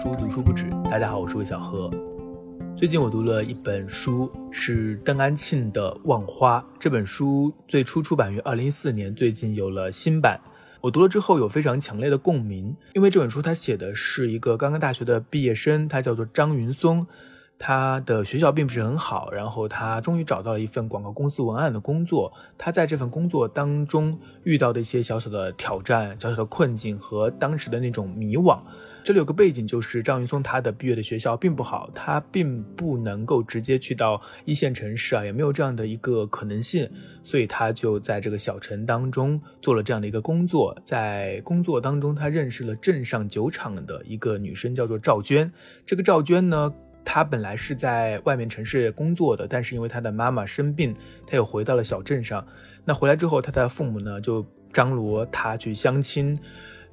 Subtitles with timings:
[0.00, 0.70] 书，读书不止。
[0.88, 1.90] 大家好，我是魏小何。
[2.76, 6.60] 最近我读了一本书，是邓安庆的《望花》。
[6.78, 10.40] 这本书最初出版于二零一四年，最近有了新版。
[10.82, 17.04] 我读了之后有非常强烈的共鸣，因为这本书它写的是一个刚刚大学的毕业生，他叫做张云松。
[17.58, 22.32] 他的学校并不是很好，然后他终于找到了一份广告公司文案的工作。
[22.56, 28.60] 他在这份工作当中遇到的一些小小的挑战、小小的困境和当时的那种迷惘。
[29.08, 36.86] 这里有个背景，就是张云松他的毕业的学校并不好，他并不能够直接去到一线城市啊，也没有这样的一个可能性，
[37.24, 40.78] 所以他就在这个小城当中做了这样的一个工作。
[40.84, 45.50] 在工作当中，他认识了镇上酒厂的一个女生，叫做赵娟。
[45.86, 46.70] 这个赵娟呢？
[47.02, 50.94] 她本来是在外面城市工作的，但是因为他的妈妈生病，
[51.26, 52.46] 他又回到了小镇上。
[52.84, 56.38] 那回来之后，他的父母呢就张罗他去相亲，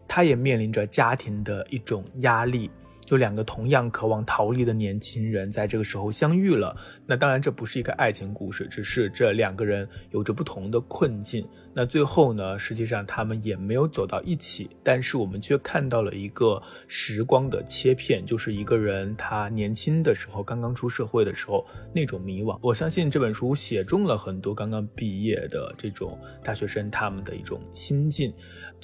[0.07, 2.69] 他也面临着家庭的一种压力。
[3.05, 6.75] 就两个同样渴望逃离的年轻人在这个时候相遇了。
[7.05, 11.47] 那当然，这不是一个爱情故事，只是这两个人有着不同的困境。
[11.71, 22.57] 那最后呢，实际上他们也没有走到一起，但是我们却看到了一个时光的切片，就是一个人他年轻的时候，刚刚出社会的时候那种迷惘。
[22.59, 28.33] 我相信这本书写中了很多刚刚毕业的这种大学生他们的一种心境。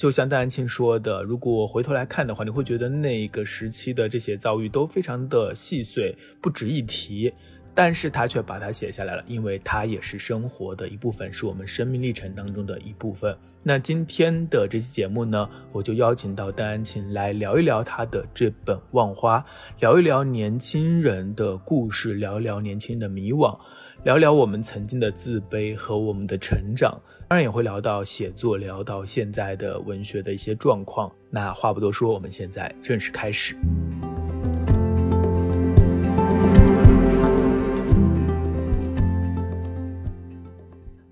[0.02, 7.32] 就像戴安庆说的，如果回头来看的话，你会觉得那个时期的这些遭遇都非常的细碎，不值一提。
[7.72, 13.32] 但是他却把它写下来了，因为它也是生活的一部分，是我们生命历程当中的一部分。
[13.62, 19.38] 那今天的这期节目呢，我就邀请到戴安庆来聊一聊他的这本《望花》，
[19.78, 23.56] 聊一聊年轻人的故事，聊一聊年轻人的迷惘，
[24.02, 27.00] 聊聊我们曾经的自卑和我们的成长。
[27.32, 31.10] 当然也会聊到写作，聊到现在的文学的一些状况。
[31.30, 33.56] 那话不多说，我们现在正式开始。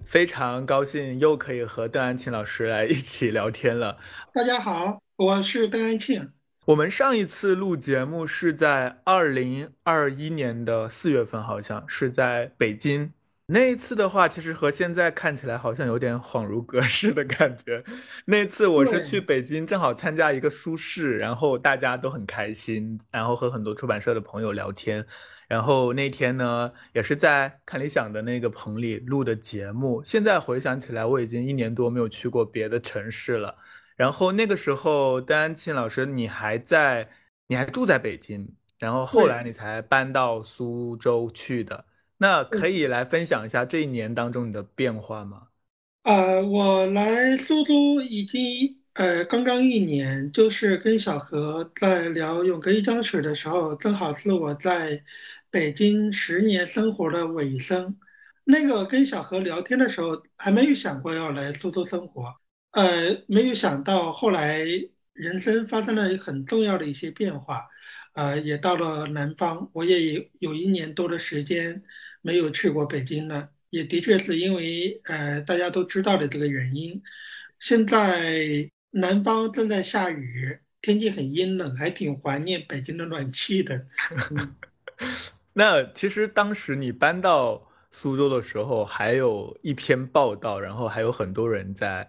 [0.04, 3.96] 非常高兴又可以和邓安庆老师来一起聊天了。
[4.34, 6.30] 大家好，我是邓安庆。
[6.66, 13.10] 我们上一次录节目是在二零二一年的四月份，好像是在北京。
[13.52, 17.82] 那一次的话，其实和现在看起来好像有点恍如隔世的感觉。
[18.26, 25.04] 那次我是去北京，正好参加一个书市，然后大家都很开心，然后和很多出版社的朋友聊天。
[25.48, 30.00] 然后那天呢，也是在看理想的那个棚里录的节目。
[30.04, 33.56] 现在回想起来，我已经一年多没有去过别的城市了。
[33.96, 37.10] 然后那个时候，丹安庆老师，你还在，
[37.48, 41.84] 你还住在北京，然后后来你才搬到苏州去的。
[42.22, 45.48] 那可以来分享一下这一年当中你的变化吗？
[46.02, 47.72] 呃，我来苏州
[48.02, 55.02] 已经呃刚刚一年，就是跟小何在聊《永隔一江水》的时候，正好是我在
[55.48, 57.98] 北京十年生活的尾声。
[58.44, 62.34] 那个跟小何聊天的时候，还没有想过要来苏州生活，
[62.72, 64.58] 呃，没有想到后来
[65.14, 67.66] 人生发生了很重要的一些变化，
[68.12, 71.82] 呃，也到了南方，我也有有一年多的时间。
[72.22, 77.02] 没有去过北京呢，也的确是因为呃大家都知道的这个原因。
[77.58, 83.86] 现在南方正在下雨，天气很阴冷，还挺怀念北京的暖气的。
[85.52, 92.08] 那其实当时你搬到苏州的时候，还有一篇报道，然后还有很多人在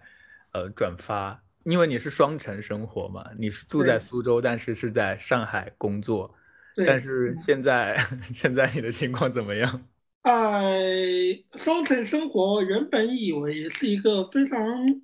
[0.52, 6.34] 呃转发，因为你是双城生活嘛，你是住在苏州，但是是在上海工作。
[6.86, 8.02] 但是现在
[8.32, 9.86] 现在你的情况怎么样？
[10.22, 10.72] 呃，
[11.58, 15.02] 双城生活原本以为是一个非常，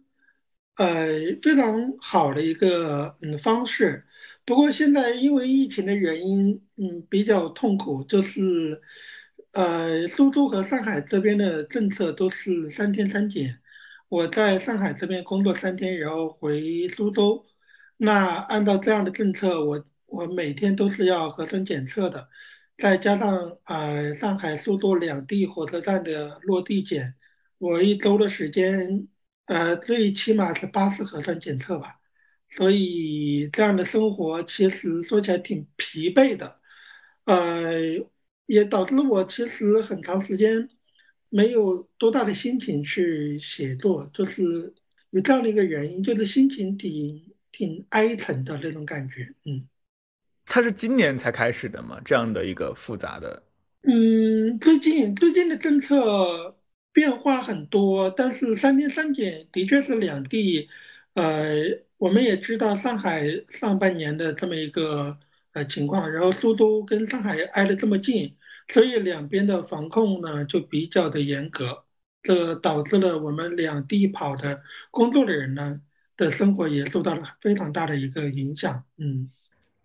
[0.77, 1.09] 呃，
[1.43, 4.07] 非常好的一个嗯方式，
[4.45, 8.81] 不过现在因为疫情的原因，嗯，比较痛苦，就是，
[9.53, 13.61] 呃，苏州和上海这边的政策都是三天三检，
[14.09, 17.45] 我在上海这边工作三天，然后回苏州，
[17.97, 22.29] 那按照这样的政策，我我每天都是要核酸检测的。
[22.79, 27.15] 再加上呃上海、苏州两地火车站的落地检，
[27.59, 29.09] 我一周的时间，
[29.47, 31.97] 呃最起码是八次核酸检测吧。
[32.51, 36.61] 所以这样的生活其实说起来挺疲惫的，
[37.25, 37.73] 呃，
[38.47, 40.71] 也导致我其实很长时间
[41.29, 44.73] 没有多大的心情去写作，就是
[45.11, 49.69] 有这样的一个原因，就是心情挺挺哀沉的那种感觉，嗯。
[50.49, 52.01] 它是今年才开始的吗？
[52.05, 53.43] 这样的一个复杂的，
[53.83, 56.57] 嗯，最近最近的政策
[56.93, 60.69] 变化很多，但是三天三检的确是两地，
[61.15, 61.55] 呃，
[61.97, 65.19] 我们也知道上海上半年的这么一个
[65.53, 68.37] 呃情况，然后苏州跟上海挨得这么近，
[68.69, 71.85] 所以两边的防控呢就比较的严格，
[72.23, 75.81] 这导致了我们两地跑的工作的人呢
[76.17, 78.85] 的生活也受到了非常大的一个影响。
[78.97, 79.31] 嗯，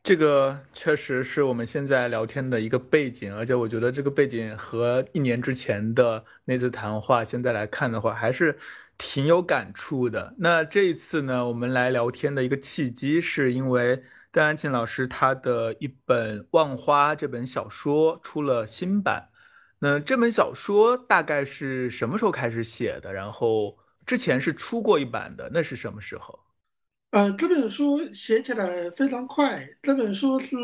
[0.04, 8.58] 这个确实是我们现在聊天的一个背景，而且我觉得这个背景和一年之前的那次谈话现在来看的话，还是。
[8.96, 10.36] 挺有感触的。
[10.38, 19.30] 那这一次呢，我们来聊天的一个契机，是因为邓安庆老师他的一本《望花》这本小说出了新版。
[19.80, 23.12] 那这本小说大概是什么时候开始写的？
[23.12, 26.40] 然后之前是出过一版的，那是什么时候？
[27.14, 29.70] 呃，这本书写起来非常快。
[29.84, 30.58] 这本书是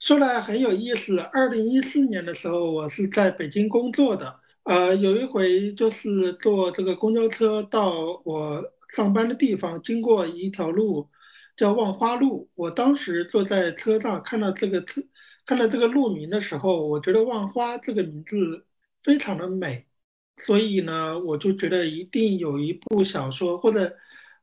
[0.00, 1.20] 说来很有意思。
[1.32, 4.40] 二零一四年的时候，我是在北京工作的。
[4.64, 7.94] 呃，有一回就是坐这个公交车到
[8.24, 11.08] 我上班的地方，经过一条路
[11.56, 12.50] 叫万花路。
[12.56, 15.00] 我当时坐在车上看到这个车，
[15.46, 18.66] 看到这个路名的时候，我觉得万花这个名字
[19.04, 19.86] 非常的美，
[20.38, 23.96] 所以呢，我就觉得一定有一部小说或者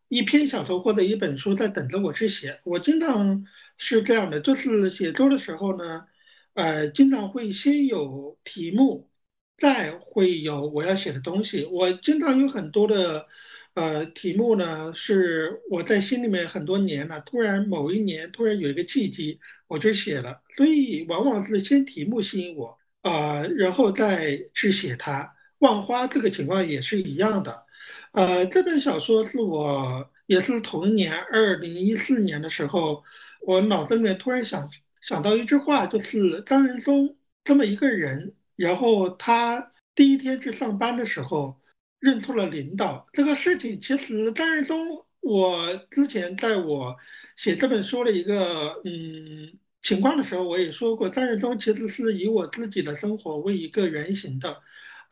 [0.07, 2.59] 一篇小说或者一本书在等着我去写。
[2.63, 3.45] 我经常
[3.77, 6.05] 是这样的，就是写作的时候呢，
[6.53, 9.09] 呃，经常会先有题目。
[9.55, 13.27] 再会有我要写的东西，我经常有很多的，
[13.75, 25.33] 呃，题目呢，是我在心里面很多年了，突然某一年突然有一个契机，我就写了，所以往往是先题目吸引我，啊，然后再去写它。
[25.59, 27.65] 万花这个情况也是一样的，
[28.13, 33.03] 呃，这本小说是我也是同年二零一四年的时候，
[33.41, 34.69] 我脑子里面突然想
[35.01, 38.35] 想到一句话，就是张仁松这么一个人。
[38.55, 41.59] 然后他第一天去上班的时候，
[41.99, 43.07] 认错了领导。
[43.13, 46.95] 这个事情其实张仁松，我之前在我
[47.35, 54.61] 写这本书的一个嗯情况的时候，我也说过，张仁松其实是以我自己的生活为一个原型的。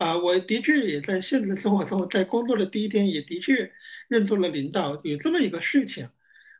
[0.02, 3.70] 啊，我的确也在现实生活中，在工作的第一天也的确
[4.08, 6.08] 认错了领导，有这么一个事情，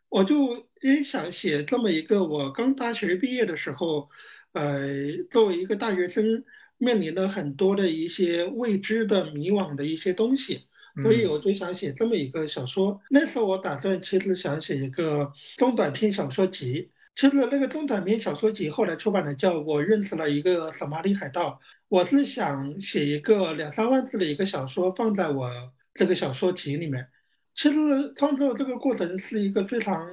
[0.09, 4.09] 我就也想写这么一个我刚大学毕业的时候，
[4.53, 4.89] 呃，
[5.31, 6.45] 作为一个大学生。
[6.79, 10.63] 面临了很多的一些未知的、迷惘的一些东西，
[11.01, 13.01] 所以我就想写这么一个小说。
[13.09, 16.91] 那时候我打算，其实想写一个中短篇小说集。
[17.15, 21.51] 其实那个中短篇小说集后来出版的叫《我认识了一个索马里海盗》。
[21.93, 25.47] 我是想写一个两三万字的一个小说，放在我
[25.93, 27.07] 这个小说集里面。
[27.55, 30.09] 其实创作这个过程是一个非常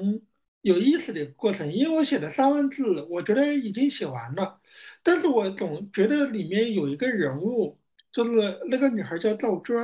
[0.60, 4.60] 有意思的过程，因为我写的三万字，我觉得已经写完了。
[5.02, 7.80] 但是我总觉得里面有一个人物，
[8.12, 9.78] 就是那个女孩叫赵娟，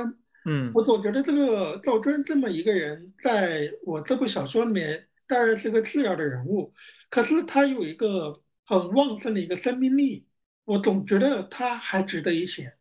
[0.44, 6.74] 嗯，我总觉得这个赵娟这么一个人，在我这部小说里面当然是个次要的人物，
[7.08, 10.25] 可是她有一个很旺盛的一个生命力，
[10.66, 12.76] 我总觉得他还值得一写，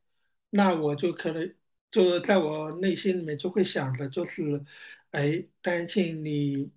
[0.50, 1.54] 那我就可能
[1.92, 4.66] 就在我内心里面就会想着，就是，
[5.12, 6.72] 哎，丹庆，你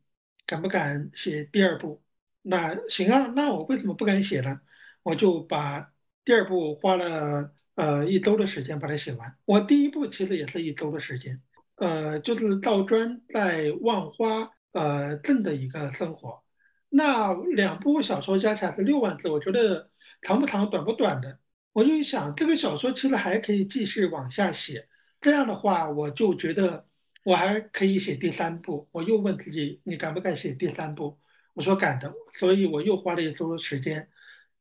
[0.46, 2.02] 敢不敢写第二部？
[2.42, 4.60] 那行啊，那我为什么不敢写呢？
[5.02, 5.92] 我就把
[6.24, 9.34] 第二部花了呃一周的时间把它写完。
[9.46, 11.40] 我第一部其实也是一周的时间，
[11.76, 16.42] 呃，就是赵专在万花呃镇的一个生活。
[16.90, 19.90] 那两部小说加起来是六万字，我觉得
[20.22, 21.38] 长不长，短不短的。
[21.72, 24.88] 我就想这个小说其实还可以继续往下写。
[25.20, 26.86] 这样的话，我就觉得
[27.22, 28.88] 我还可以写第三部。
[28.92, 31.18] 我又问自己，你敢不敢写第三部？
[31.54, 34.08] 我说敢的，所以我又花了一周的时间。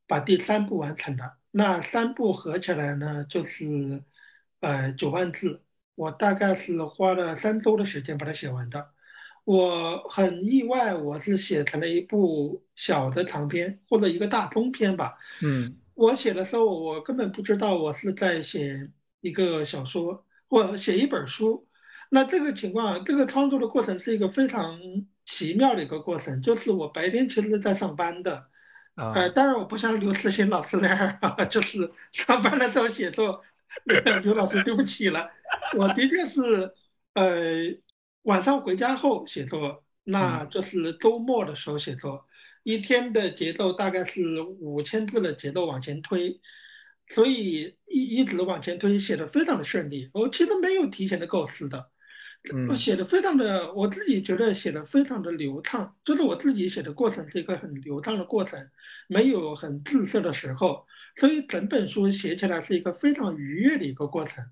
[0.06, 4.02] 把第三部完成了，那三部合起来呢，就是
[4.60, 5.62] 呃九万字。
[5.94, 8.90] 我大概是花了三周的时间把它写完的。
[9.48, 15.16] 我很意外，我是写成了一部小的长篇或者一个大中篇吧。
[15.40, 18.90] 嗯，我写的时候，我根本不知道我是在写
[19.22, 21.66] 一个小说或写一本书。
[22.10, 24.78] 那这个情况，这个创作的过程是一个非常
[25.24, 28.48] 奇妙的一个过程，就是我白天其实是在上班的。
[28.96, 33.42] 呃，当然我不像刘慈欣老师那样， 就是上班的时候写作。
[34.22, 35.30] 刘老师，对不起了，
[35.78, 36.70] 我的确是，
[37.14, 37.54] 呃，
[38.28, 42.26] 晚上回家后写作，那就是周末的时候写作，
[42.62, 46.38] 一天的节奏大概是五千字的节奏往前推，
[47.08, 50.10] 所以一一直往前推，写的非常的顺利。
[50.12, 51.88] 我其实没有提前的构思的。
[52.68, 58.60] 我写的非常的，我自己觉得写的非常的流畅，就是我自己写的过程是一个很流畅的过程，
[59.08, 64.44] 没有很滞涩的时候，所以整本书写起来是一个非常愉悦的一个过程。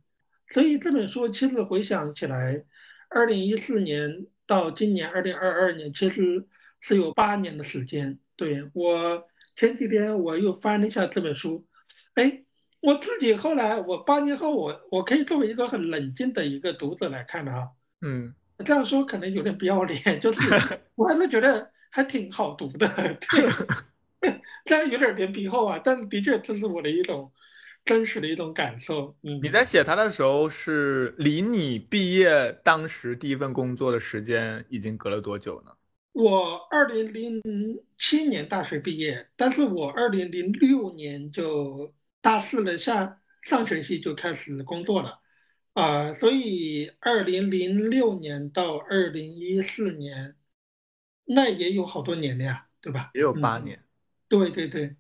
[0.49, 2.65] 所以这本书其实回想起来，
[3.09, 6.47] 二零一四年到今年二零二二年，其实
[6.81, 8.19] 是有八年的时间。
[8.37, 11.67] 对我前几天我又翻了一下这本书，
[12.15, 12.43] 哎，
[12.81, 17.69] 我自己后来我八年后我我可以作为一个很冷静的一个读者来看的啊，
[18.03, 18.35] 嗯，
[18.65, 20.41] 这样说可能有点不要脸，就是
[20.95, 22.87] 我还是觉得还挺好读的，
[24.21, 24.35] 对，
[24.67, 27.33] 这样有点脸皮厚啊，但是的确这是我的一种
[27.87, 29.17] 真实的一种感受。
[29.23, 35.71] 嗯，你在写它的时候是离你毕业当时第一份工作的时间已经隔了多久呢？
[36.13, 37.41] 我二零零
[37.97, 45.21] 七年大学毕业，但是我二零零六年就大四了，下上学期就开始工作了，
[45.75, 50.35] 啊，所以二零零六年到二零一四年，
[51.27, 53.11] 那也有好多年了呀，对吧？
[53.15, 53.85] 也有八年。
[54.27, 54.97] 对对对，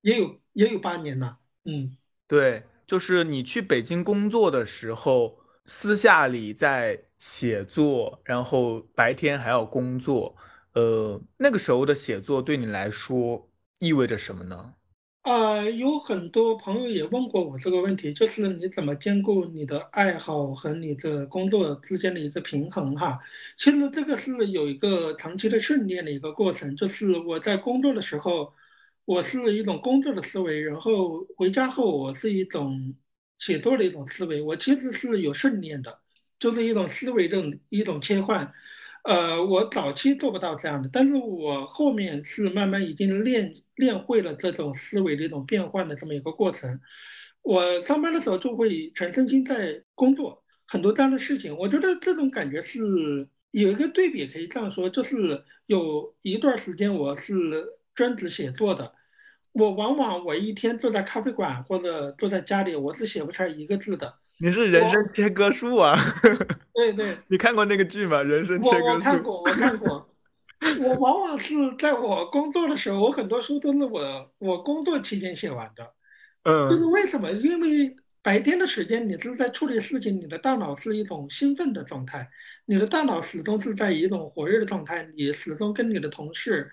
[0.00, 1.38] 也有也有八年了。
[1.64, 1.96] 嗯，
[2.34, 7.04] 对，就是你去北京工作的时候，私下里在。
[7.16, 10.36] 写作，然后白天还要工作，
[10.74, 13.48] 呃，那个时候的写作对你来说
[13.78, 14.74] 意味着什么呢？
[15.22, 22.94] 呃，有很多朋友也问过我这个问题，就是你怎么兼顾你的爱好和你的工作之间的一个平衡？
[22.94, 23.18] 哈，
[23.56, 28.52] 其实这个是有一个长期的训练的一个过程，就是我在工作的时候，
[29.04, 32.94] 我是一种工作的思维，然后回家后我是一种
[33.38, 36.00] 写作的一种思维，我其实是有训练的。
[36.40, 38.52] 就是一种思维的一种切换，
[39.04, 46.80] 呃，我早期做不到这样的，但是我后面是慢慢已经练练会了这种思维的一种变换的这么一个过程。
[47.40, 52.80] 我上班的时候就会全身心在工作，很多这样的事情，我觉得这种感觉是
[53.52, 57.32] 有一个对比，可以这样说，就是有一段时间我是
[57.94, 58.92] 专职写作的，
[59.52, 64.14] 我往往我一天坐在咖啡馆或者坐在家里，我是写不出来一个字的。
[64.38, 65.96] 你是人生切割术啊？
[66.74, 68.22] 对对，你看过那个剧吗？
[68.22, 68.94] 人生切割术。
[68.94, 70.08] 我看过，我看过。
[70.80, 75.92] 我往往是在我工作的时候，我很多书都是我我工作期间写完的。
[76.42, 76.68] 嗯。
[76.70, 77.30] 就是为什么？
[77.30, 82.28] 因为白天的时间你是在处理事情，你的大脑是一种兴奋的状态，
[82.64, 86.70] 你的大脑始终是在一种活跃的状态，你始终跟你的同事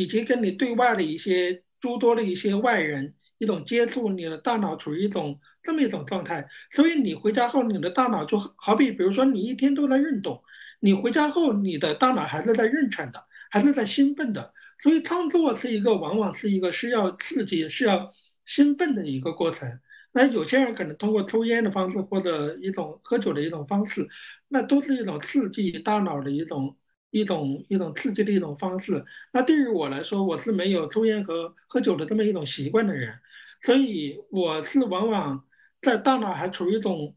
[0.00, 5.38] 以及跟你对外的一些诸多的一些外人一种接触，你的大脑处于一种。
[5.62, 10.42] 这么一种状态，所以你回家后，你的大脑就好比，比如说你一天都在运动，
[10.80, 14.54] 你回家后，你的大脑还是在运转的，还是在兴奋的。
[14.82, 18.10] 所以创作是一个，往往是一个需要刺激、需要
[18.46, 19.70] 兴奋的一个过程。
[20.12, 24.08] 那有些人可能通过抽烟的方式，或者一种喝酒的一种方式，
[24.48, 26.74] 那都是一种刺激大脑的一种、
[27.10, 29.04] 一种、一种刺激的一种方式。
[29.32, 33.18] 那对于我来说，我是没有抽烟和喝酒的这么一种习惯的人，
[33.62, 35.44] 所以我是往往。
[35.82, 37.14] 在大脑还处于一种，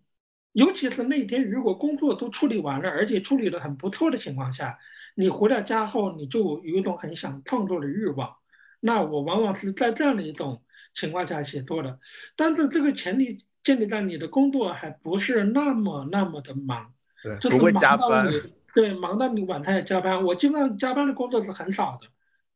[0.53, 4.79] 尤其是那天如果工作都处理完了，而且处理的很不错的情况下，
[5.15, 8.33] 你回到家后，你就有一种很想创作的欲望。
[8.79, 11.99] 那我往往是在这样的一种情况下写作的，
[12.37, 16.93] 但是这个前提建立在你的工作还不是那么那么的忙，
[17.41, 18.41] 就是忙到你
[18.73, 20.23] 对忙到你晚上要加班。
[20.23, 22.07] 我基本上加班的工作是很少的，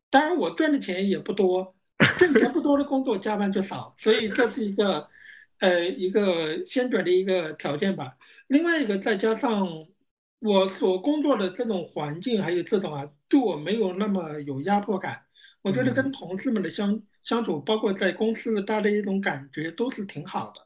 [0.10, 1.76] 当然我赚的钱也不多，
[2.20, 5.10] 挣钱不多的工作加班就少，所以这是一个。
[5.60, 8.16] 呃，一个先决的一个条件吧。
[8.46, 9.88] 另外一个，再加上
[10.38, 15.24] 我所工作的这种环境，还有这种啊，对我没有那么有压迫感。
[15.64, 20.62] 我觉得跟同事们的相相处，包括在公司的大的一种感觉，都是挺好的。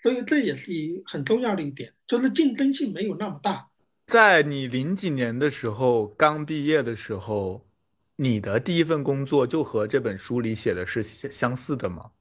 [0.00, 3.68] 所以这也是一很重要的一点，就是竞争性没有那么大。
[4.06, 7.66] 在你零几年的时候，刚毕业的时候，
[8.14, 12.12] 你的第一份工作就和这本书里写的是相似的吗？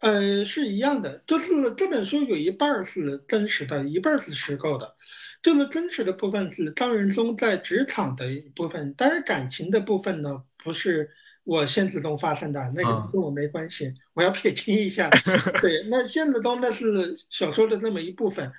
[0.00, 4.96] 呃，是一样的，就是这本书有一半是真实的，一半是虚构的。
[5.40, 11.08] 就是真实的部分是张仁宗在职场的一部分，但是感情的部分呢，不是
[11.44, 15.08] 我现实中发生的，那个跟我没关系，我要撇清一下。
[15.62, 18.52] 对，那现实中那是小说的这么一部分。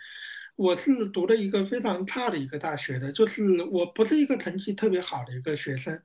[0.55, 6.01] 我是读了一个非常差的一个大学的，就是我不是一个成绩特别好的一个学生。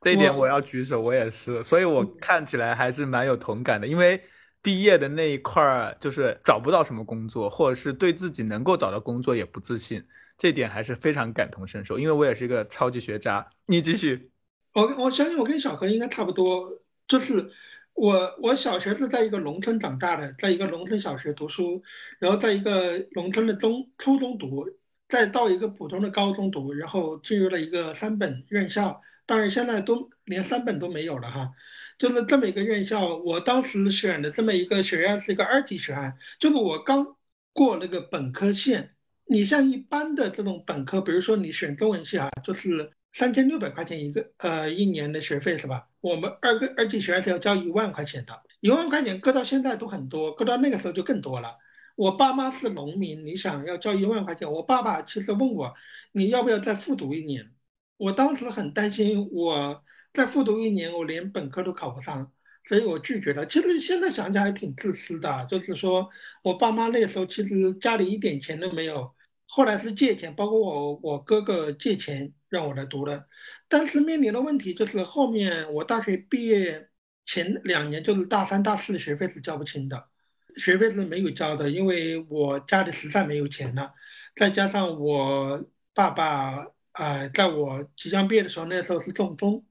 [0.00, 4.22] 这一点我要举手，我也是，所以我看起来还是蛮有同感的，因为。
[4.60, 10.04] 毕业的那一块儿，就是找不到什么工作，或者是对自己能够找到工作也不自信，
[10.36, 11.96] 这点还是非常感同身受。
[11.96, 13.48] 因为我也是一个超级学渣。
[13.66, 14.32] 你继续。
[14.74, 16.68] 我我相信我跟小何应该差不多，
[17.06, 17.48] 就是
[17.94, 21.82] 我我小学是在一个农村长大的，在一个农村小学读书，
[22.18, 24.64] 然后在一个农村的中初中读，
[25.08, 31.50] 再到一个普通的高中读，然后进入了一个三本院校，当然现在都连三本都没有了哈。
[31.98, 37.16] 就是这么一个院校，我当时选的这么一个学院是一个二级学院，就是我刚
[37.52, 38.94] 过那个本科线。
[39.26, 45.87] 你像一般的这种本科，比如说你选中文系啊，就是三千六百块钱一个呃一年的学费是吧？
[46.00, 51.56] 我们二个二级学院是要交一万块钱的，一万块钱搁到现在都很多，搁到那个时候就更多了。
[51.96, 55.74] 我爸妈是农民，你想要交一万块钱，我爸爸其实问我
[56.12, 57.50] 你要不要再复读一年，
[57.96, 62.32] 我当时很担心，我再复读一年，我连本科都考不上，
[62.66, 63.44] 所以我拒绝了。
[63.46, 66.08] 其实现在想想还挺自私的，就是说
[66.42, 69.12] 我爸妈那时候其实家里一点钱都没有，
[69.48, 73.26] 后来是借钱，包括我我哥哥借钱让我来读的。
[73.66, 76.90] 但是面临的问题就是后面我大学毕业
[77.24, 80.08] 前两年，就是大三、大四的学费是交不清的。
[80.56, 83.94] 学费是没有交的，因为我家里实在没有钱了，
[84.36, 85.64] 再加上我
[85.94, 89.64] 爸爸啊，在我即将毕业的时候，那时候是中风，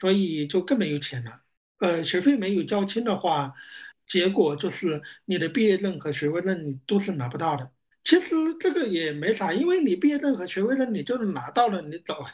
[0.00, 1.42] 所以就更没有钱了。
[1.78, 3.54] 呃，学费没有交清的话，
[4.06, 7.70] 结果就是你的毕业证和学位证你都是拿不到的。
[8.02, 12.24] 其实这个也没啥，因为你毕业证和学位证你就是拿到了，你找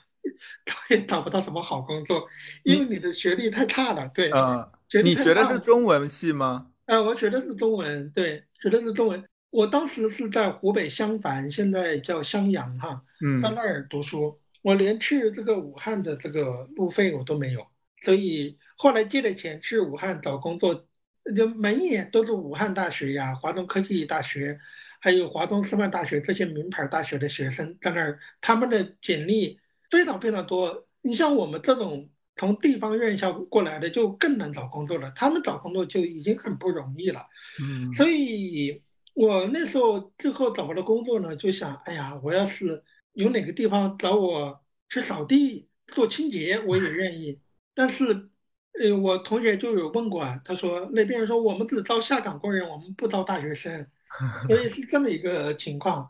[0.64, 2.26] 找也找不到什么好工作，
[2.62, 4.08] 因为你的学历太差了。
[4.14, 4.68] 对，嗯，
[5.04, 6.68] 你学的是中文系吗？
[6.86, 9.24] 呃，我学的是中文，对，学的是中文。
[9.50, 14.38] 我当时是在湖北襄樊，现在叫襄阳哈，嗯在那儿读书。
[14.62, 17.64] 我连去这个武汉的这个路费我都没有，
[18.02, 20.86] 所以后来借的钱去武汉找工作，
[21.36, 24.58] 就门也都是武汉大学呀、华东科技大学，
[25.00, 29.58] 还有华东师范大学这些名牌大学的学生在那儿，他们的简历
[29.90, 30.86] 非常非常多。
[31.02, 32.08] 你像我们这种。
[32.38, 37.22] 从地方院校过来的就更难找工作了，他们找工作就已经很不容易了。
[37.58, 38.82] 嗯，所以
[39.14, 42.84] 我那时候最后找不到工作呢，就想，哎呀，我要是
[43.14, 44.60] 有哪个地方找我
[44.90, 47.40] 去扫地、做清洁，我也愿意。
[47.74, 48.28] 但是，
[48.78, 53.86] 呃，我同学就有问过啊，他说那边人说我们只招下岗工人，我们不招大学生，
[54.48, 56.08] 所以是这么一个情况。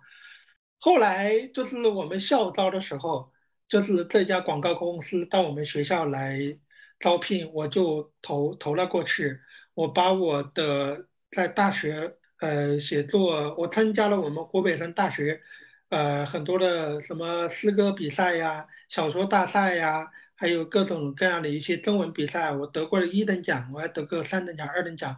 [0.78, 3.32] 后来就是我们校招的时候。
[3.68, 6.38] 就是这家广告公司到我们学校来
[7.00, 9.40] 招聘，我就投投了过去。
[9.74, 15.42] 我把我的在大学呃写作，我参加了我们湖北省大学
[15.88, 25.16] 呃很多的什么诗歌比赛呀、小说大赛呀，还有各种各样的一些征文比赛，我得过了一等奖，我还得过三等奖、二等奖。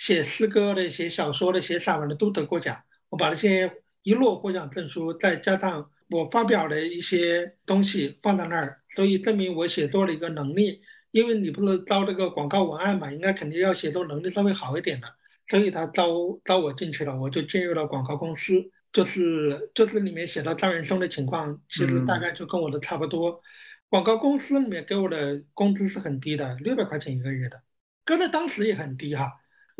[0.00, 2.82] 写诗歌的、写小说的、写散文的都得过奖。
[3.10, 3.70] 我把那些
[4.02, 5.90] 一摞获奖证书，再加上。
[6.12, 10.80] 我发表的一些东西放在那儿，所以证明我写作的一个能力。
[11.12, 15.06] 因为你不是招这个广告文案嘛，应该肯定要写作能力稍微好一点的，
[15.46, 16.08] 所以他招
[16.44, 18.54] 招我进去了，我就进入了广告公司。
[18.92, 23.40] 就是就是里面写到张元松的情况，其实大概就跟我的差不多。
[23.88, 27.62] 广告公司里面给我的工资是很低的，六百块钱一个月的，
[28.04, 29.30] 搁在当时也很低哈。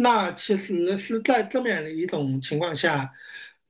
[0.03, 3.13] 那其实是在这么样的一种情况下，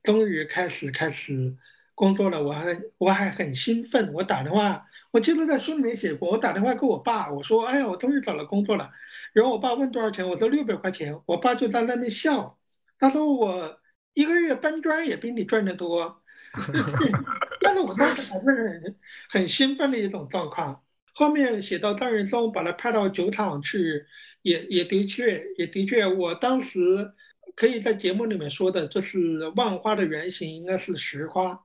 [0.02, 1.56] 终于开始开始。
[1.92, 4.10] 工作了，我还我还很兴奋。
[4.14, 8.90] 我打电话，我记得在书里面写过，我打电话给我爸，我说：“哎呀，我终于找了工作了。”
[9.34, 11.20] 然后我爸问多少钱，我说六百块钱。
[11.26, 12.58] 我爸就在那边笑，
[12.98, 13.78] 他说：“我
[14.14, 16.22] 一个月搬砖也比你赚得多。
[17.60, 18.96] ”但是我当时还是很
[19.28, 20.82] 很兴奋的一种状况。
[21.12, 24.06] 后面写到张云松把他派到酒厂去，
[24.42, 27.12] 也也的确也的确，我当时
[27.56, 31.64] 可以在节目里面说的，就是万花的原型应该是石花。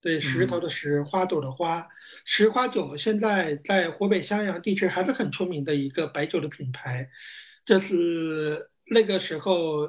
[0.00, 1.88] 对，石头的石，花朵的花，
[2.24, 7.08] 石花酒现在在湖北襄阳地区还是很出名的一个白酒的品牌。
[7.64, 9.88] 就是那个时候，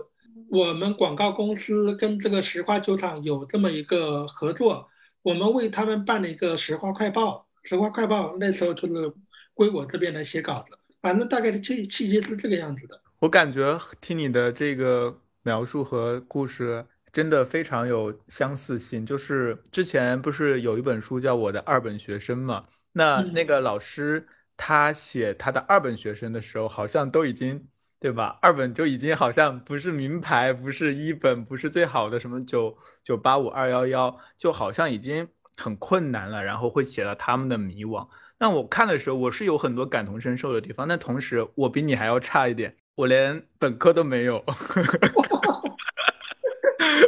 [0.49, 4.89] 我们广告公司跟这个石花酒厂有这么一个合作，
[5.21, 7.47] 我们为他们办了一个石花快报。
[7.63, 9.13] 石花快报那时候就是
[9.53, 13.01] 归我这边来写稿子，反正大概的气气节是这个样子的。
[13.19, 16.85] 我感觉听你的这个描述和故事。
[17.13, 22.65] 真的非常有相似性，就是之前不是有一本书叫《我的二本学生》嘛？
[22.91, 27.67] 那那个老师他写他的二本学生的时候，好像都已经
[27.99, 28.37] 对吧？
[28.39, 36.43] 二本就已经好像不是名牌，不是一本，不是最好的什么九九八五二幺幺，就好像已经很困难了。
[36.43, 38.07] 然后会写到他们的迷惘。
[38.39, 40.87] 那我看的时候，我是有很多感同身受的地方。
[40.87, 44.43] 但同时，我比你还要差一点，我连本科都没有。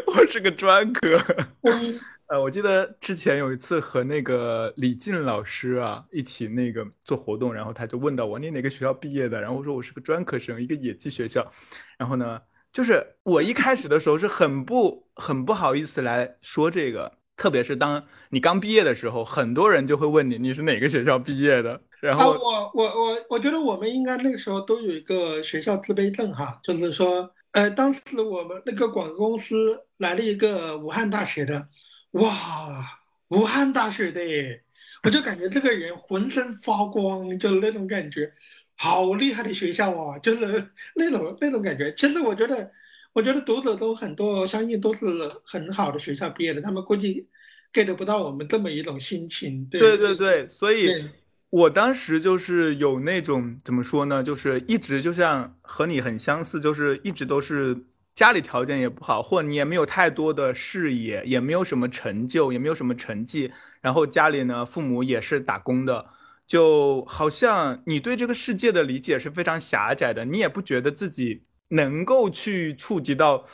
[0.08, 1.18] 我是个专科，
[2.28, 11.50] 呃，我记得之前有一次和那个李静老师啊一起那个做活动，然后他就问到我你哪个学校毕业的，然后我说我是个专科生，一个野鸡学校。
[11.98, 12.42] 然后呢，
[12.74, 21.82] 就是我一开始的时候是很不很不好意思来说这个，特别是当你刚毕业的时候，很多人就会问你你是哪个学校毕业的。
[22.00, 27.34] 然后我我我我觉得我们应该那个时候都有一个学校自卑症哈，就是说。
[27.52, 31.68] 呃，当时我们那个广告公司来了一个武汉大学的，
[32.12, 32.86] 哇，
[33.30, 34.22] 武汉大学的，
[35.02, 38.32] 我就感觉这个人浑身发光，就是那种感觉，
[38.76, 41.92] 好厉害的学校哦，就是那种那种感觉。
[41.96, 42.72] 其实我觉得，
[43.14, 45.06] 我觉得读者都很多，相信都是
[45.44, 47.28] 很好的学校毕业的，他们估计
[47.74, 49.66] get 不到我们这么一种心情。
[49.66, 50.90] 对对对，所以
[51.50, 57.76] 我当时就是有那种怎么说呢，就是一直就像和你很相似，就是一直都是
[58.14, 66.06] 家里条件也不好，或你也没有太多的视野，也没有什么成就，也没有什么成绩，然后家里呢，父母也是打工的。
[66.46, 73.46] 就好像你对这个世界的理解是非常狭窄的，你也不觉得自己能够去触及到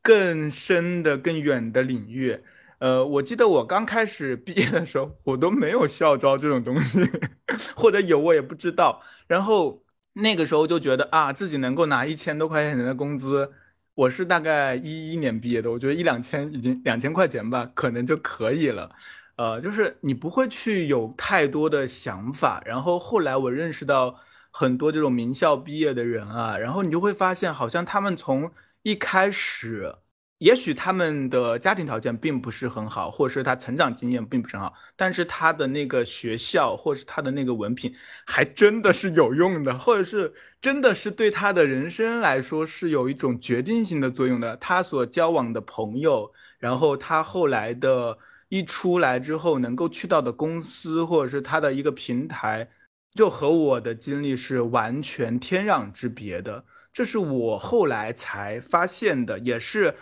[0.00, 2.40] 更深的、更远的领域。
[2.78, 7.00] 呃，我记得我刚开始毕业的时候，我都没有校招这种东西，
[7.76, 9.02] 或者有我也不知道。
[9.28, 13.52] 然后那个时候就觉得啊，自己能够拿一千多块钱的工资，
[13.94, 18.90] 我是大概一一年毕业的，我觉得一两千已经两千块钱吧，可能就可以了。
[19.36, 24.18] 呃，就是你不会去有太多的想法，然后后来我认识到
[24.52, 29.96] 很多这种名校毕业的人啊，然后你就会发现，好像他们从一开始，
[30.38, 37.92] 也许他们的家庭条件并不是很好，或者是他成长经验并不是很好，但是他的那个学校或是他的那个文凭，
[38.26, 44.56] 还真的是有用的，或者是真的是对他的人生来说是有一种决定性的作用的。
[44.58, 48.18] 他所交往的朋友，然后他后来的。
[48.52, 52.68] 一出来之后，能够去到的公司或者是他的一个平台，
[53.14, 56.64] 就和我的经历是完全天壤之别的。
[56.92, 59.94] 这是我后来才发现的，也是，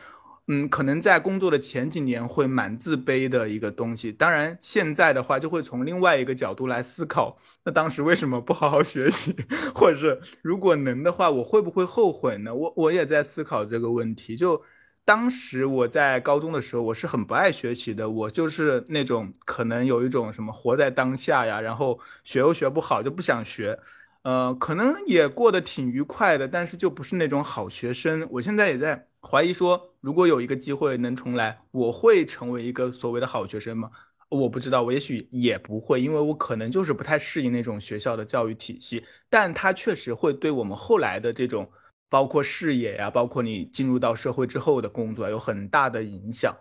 [0.49, 4.11] 嗯，可能在工作的前几年会蛮自卑的一个东西。
[4.11, 9.37] 当然，现在的话就会从另外一个角度来思考，那当时为什么不好好学习，
[9.75, 12.55] 或者是如果能的话，我会不会后悔呢？
[12.55, 14.63] 我我也在思考这个问题，就。
[15.11, 23.77] 当时我在高中的时候，我是很不爱学习的，我就是那种可能有一种什么活在当下呀，然后学又学不好就不想学，
[24.23, 28.25] 呃，可能也过得挺愉快的，但是就不是那种好学生。
[28.31, 33.91] 我现在也在怀疑说，如果有一个机会能重来，我会成为一个所谓的好学生吗？
[34.29, 41.69] 我不知道，我也许也不会，因为我可能就是不太适应那种学校的教育体系，但它确实会对我们后来的这种。
[42.11, 46.55] 包括视野呀，包括你进入到社会之后的工作有很大的影响。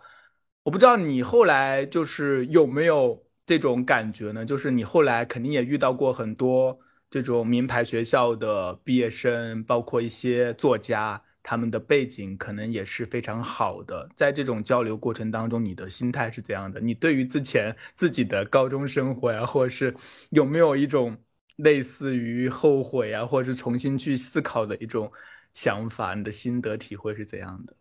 [0.62, 4.46] 我不知道你后来就是有没有这种感觉呢？
[4.46, 6.78] 就是你后来肯定也遇到过很多
[7.10, 14.08] 这种名牌学校的毕业生，包括一些作家，他们的背景可能也是非常好的。
[14.14, 16.78] 在这种交流过程当中，你的心态是怎样的？
[16.78, 19.92] 你对于之前自己的高中生活呀，或者是
[20.30, 21.16] 有没有一种
[21.56, 25.10] 类似于后悔啊，或者是重新去思考的一种？
[25.52, 27.76] 想法，你的心得体会是怎样的？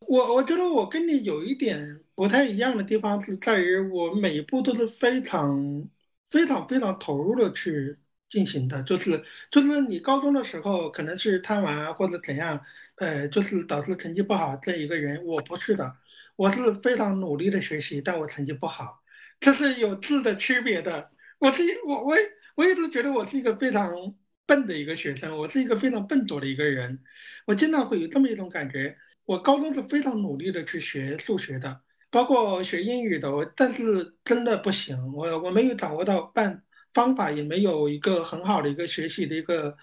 [0.00, 5.88] 我我觉得我跟你有一点不太一样的地方是在于，我每一步都是非常
[6.28, 7.96] 非常非常投入的去
[8.28, 8.82] 进行的。
[8.82, 12.60] 就是就是你高中的时候可能是贪玩或者怎样，
[12.96, 15.96] 呃，就是导致成绩不好这一个人，我不是的，
[16.36, 19.02] 我是非常努力的学习，但我成绩不好，
[19.40, 21.10] 这是有质的区别的。
[21.38, 22.16] 我是我我
[22.56, 24.14] 我一直觉得我是一个非常。
[24.46, 27.00] 笨的一个学生，我是一个非常笨拙的一个人，
[27.46, 28.96] 我经常会有这么一种感觉。
[29.24, 39.76] 我高中是非常努力的去学数学的，包括学英语的，我但是真的不行，我我没有掌握到办方法，也没有一个很好的一个学习的一个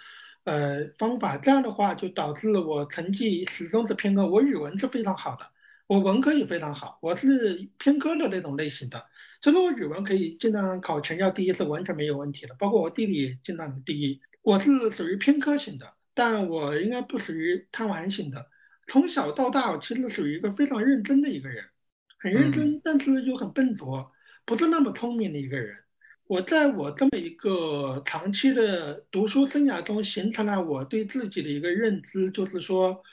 [0.43, 1.37] 呃方法。
[1.37, 4.27] 这样的话就导致我成绩始终是偏科。
[4.27, 5.49] 我语文是非常好的，
[5.87, 9.03] 我文科也非常好，我是偏科的那种类型的。
[9.41, 14.19] 所以说我语文可以经常考全校第一是完全没有问题的，包括我地理也经常第一。
[14.41, 18.47] 我是属于偏科型的，但我应该不属于贪玩型的。
[18.88, 21.63] 从小到大，我其实属于一个非常认真的一个人，
[22.17, 24.12] 很认真，但是又很笨拙，
[24.45, 25.78] 不是那么聪明的一个人。
[26.25, 33.04] 我在我这么一个长期的读书生涯中，形成了我对自己的一个认知，就是说，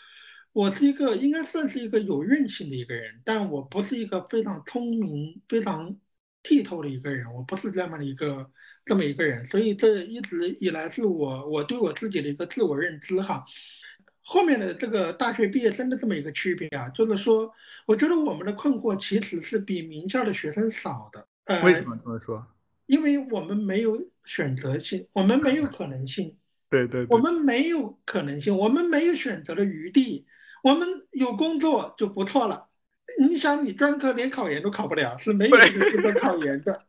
[0.52, 5.96] 我是一个应该算是一个有韧性的一个人，但我不是一个非常聪明、非常
[6.46, 8.50] 剔透的一个人，我不是这么的一个。
[8.88, 13.44] 这么一个人，所以这一直以来是我我对我自己的一个自我认知哈。
[14.22, 17.52] 后面的这个大学毕业生的这么一个区别啊，就是说，
[17.84, 21.26] 我觉得我们的困惑其实是比名校的学生少的。
[21.46, 22.46] 呃，为什么这么说？
[22.86, 26.36] 因为我们没有选择性，我们没有可能性。
[26.70, 27.04] 对对。
[27.10, 30.26] 我们没有可能性，我们没有选择的余地。
[30.62, 32.68] 我们有工作就不错了。
[33.18, 36.84] 你想，你专科连考研都考不了，是没有资格考研的。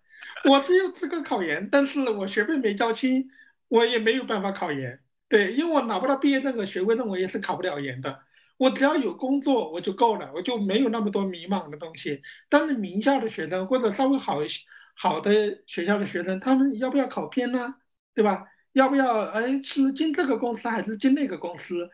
[0.50, 3.30] 我是有资格考研，但是我学费没交清，
[3.68, 5.00] 我也没有办法考研。
[5.30, 8.20] 对，因为我拿不到毕业证和学位证，我也是考不了研的。
[8.58, 12.22] 我只要有工作我就够了，我就没有那么多迷茫的东西。
[12.50, 14.62] 但是名校的学生或者稍微好一些、
[14.96, 17.76] 好的学校的学生，他们要不要考编呢？
[18.14, 18.46] 对吧？
[18.74, 21.90] 要不要哎是进这个公司还是进那个公司，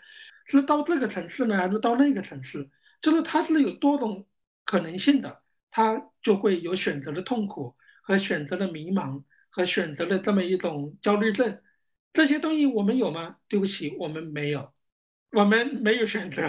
[0.45, 2.69] 是到这个城市呢还是到那个城市？
[3.03, 4.25] 就是它是有多种
[4.65, 11.61] 可能性的，它就会有选择的痛苦和选择的迷茫和选择的这么一种焦虑症。
[12.13, 13.37] 这些东西我们有吗？
[13.47, 14.73] 对不起，我们没有，
[15.31, 16.41] 我们没有选择，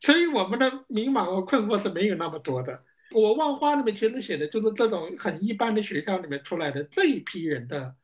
[0.00, 2.84] 所以我们的迷茫和困惑是没有那么多的。
[3.12, 7.94] 我《万花》里面其实写的就是这种很一般的学校里面出来的这一批人的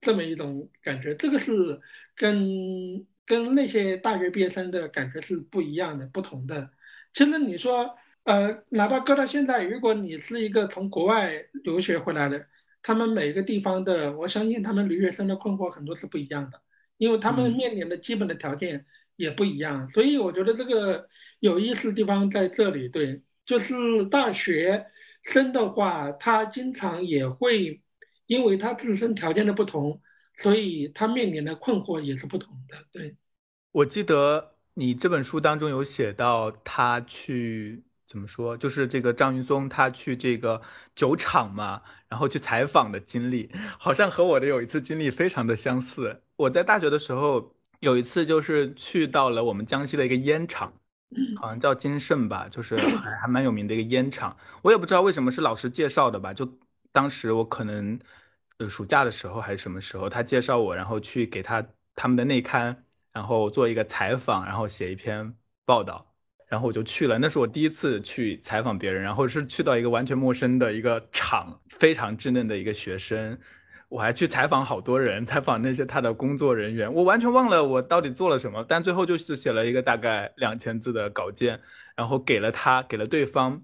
[0.00, 1.80] 这么一种感觉，这个是
[2.16, 6.70] 跟跟那些大学毕业生的感觉是不一样的、不同的。
[7.14, 12.46] 其实你说，呃，哪怕搁到现在，如果你是一个从国外留学回来的，
[12.82, 16.60] 他们每个地方的，我相信他们留学生的困惑很多是不一样的，
[16.98, 18.84] 因为他们面临的基本的条件
[19.16, 19.88] 也不一样。
[19.88, 21.08] 所以我觉得这个
[21.40, 23.22] 有意思的地方在这里，对。
[23.46, 24.86] 就是大学
[25.22, 27.82] 生的话，他经常也会
[28.24, 30.00] 因为他自身条件的不同，
[30.38, 32.86] 所以他面临的困惑也是不同的。
[32.90, 33.16] 对，
[33.70, 40.60] 我记得你这本书当中有写到他去怎么说，就是这个张云松他去这个
[40.94, 46.22] 酒厂嘛，然后去采访的经历，好像和我的有一次经历非常的相似。
[46.36, 50.72] 我在大学的时候有一次就是去到了我们江西的一个烟厂。
[51.36, 54.36] 好像叫金盛吧，就是还还蛮有名的一个烟厂。
[54.62, 56.58] 我也不知道为什么是老师介绍的吧，就
[56.90, 57.96] 当时我可能
[58.58, 62.84] 呃暑假的时候还是什么时候，他介绍我，然后去给他他们的内刊，
[63.14, 66.06] 然后做一个采访，然后写一篇报道，
[66.48, 67.18] 然后我就去了。
[67.18, 73.38] 那是我第一次去采访别人，然后是去到一个完全陌生的一个厂，非常稚嫩的一个学生。
[73.88, 81.60] 我还去采访好多人，采访那些他的工作人员，我完全忘了我到底做了什么，但最后就是写了一个大概两千字的稿件，
[81.94, 83.62] 然后给了他，给了对方，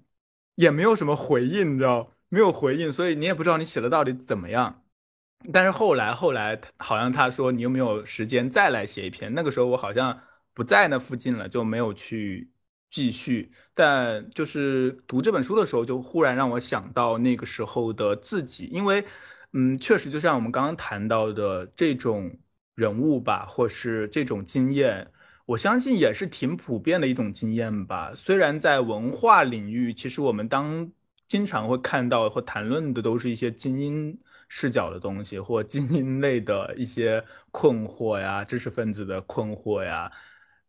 [0.55, 4.80] 也没有什么回应，你知道，没有回应，所以你也不知道你写的到底怎么样。
[5.53, 9.33] 但是后来，后来好像他说你有没有时间再来写一篇？
[9.33, 10.19] 那个时候我好像
[10.53, 12.51] 不在那附近了，就没有去
[12.89, 13.51] 继续。
[13.73, 19.05] 但就是读这本书的时候，就忽然让我想到那个时候的自己，因为。
[19.53, 22.39] 嗯，确实，就像我们刚刚谈到的这种
[22.73, 25.11] 人物吧，或是这种经验，
[25.45, 28.13] 我相信也是挺普遍的一种经验吧。
[28.15, 30.89] 虽然在文化领域，其实我们当
[31.27, 34.17] 经常会看到或谈论的都是一些精英
[34.53, 40.11] 视角的东西，或精英类的一些困惑呀，知识分子的困惑呀，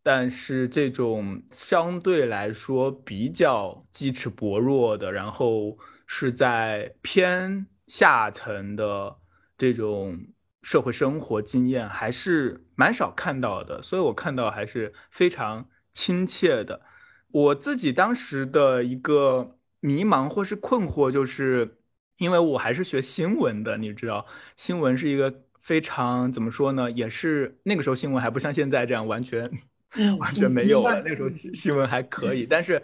[0.05, 7.66] 但是这种相对来说比较基础薄弱的，然后是在偏。
[7.88, 9.18] 下层的
[9.59, 10.18] 这种
[10.62, 16.81] 社会生活经验还是蛮少看到的，所以我看到还是非常亲切的。
[17.33, 21.82] 我自己当时的一个迷茫或是困惑，就是
[22.22, 24.24] 因为我还是学新闻的，你知道，
[24.56, 26.90] 新闻是一个非常怎么说呢？
[26.90, 29.50] 也是那个时候新闻还不像现在这样完全
[30.18, 32.82] 完全没有了，那个时候新新闻还可以，但是。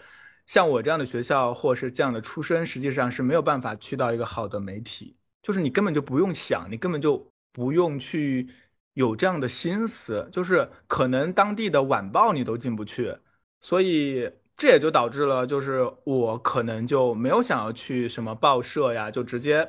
[0.49, 8.49] 像我这样的学校，或是这样的出身，实际上是没有办法去到一个好的媒体，就是你根本就不用想，你根本就不用去
[8.95, 13.15] 有这样的心思，就是可能当地的晚报你都进不去，
[13.61, 19.67] 所以这也就导致了，就是我可能就没有想要去什么报社呀，就直接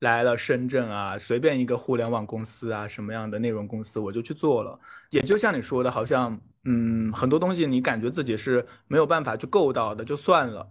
[0.00, 4.78] 来了深圳啊，随便一个互联网公司啊，什么样的内容公司我就去做了，
[5.08, 6.38] 也就像你说的，好像。
[6.64, 10.64] 嗯，很多东西你感觉自己是没有办法去够到的，就算了，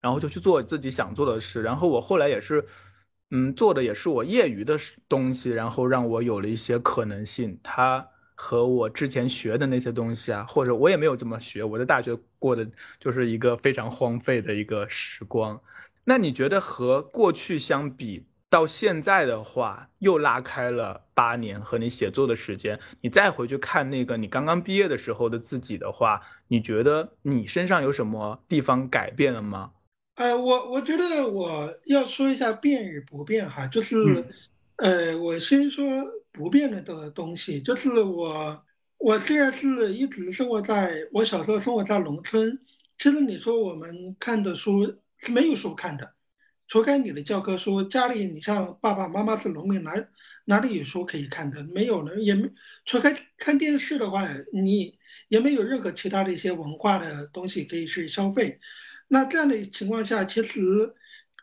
[0.00, 1.62] 然后就去做自己想做的事。
[1.62, 2.66] 然后我后来也是，
[3.30, 4.76] 嗯，做的也是我业余的
[5.08, 7.56] 东西，然后让我有了一些可能性。
[7.62, 8.04] 它
[8.36, 12.64] 和我之前学的那些东西啊，或者我也没有这么学，我在大学过的
[13.00, 15.60] 就是一个非常荒废的一个时光。
[16.04, 18.26] 那你觉得和过去相比？
[18.48, 22.78] 到现在的话，又拉开了八年和你写作的时间。
[23.00, 29.72] 你再回去看那个你刚刚毕业的时候的自己的话，你觉得你身上有什么地方改变了吗？
[30.14, 34.24] 呃，我我觉得我要说一下变与不变哈，就是，
[34.76, 35.84] 呃，我先说
[36.36, 38.62] 不变的的东西，就是我
[38.98, 42.60] 我虽然是一直生活在我小时候生活在农村，
[42.98, 44.84] 其实你说我们看的书
[45.18, 46.12] 是没有书看的。
[46.68, 49.92] 除开你的教科书，家里你像爸爸妈妈是农民，哪
[50.46, 51.62] 哪里有书可以看的？
[51.62, 52.50] 没有了，也没。
[52.84, 58.58] 除开看电视的话，你也没有任何其他的一些文化的东西可以去消费。
[59.06, 60.60] 那这样的情况下，其实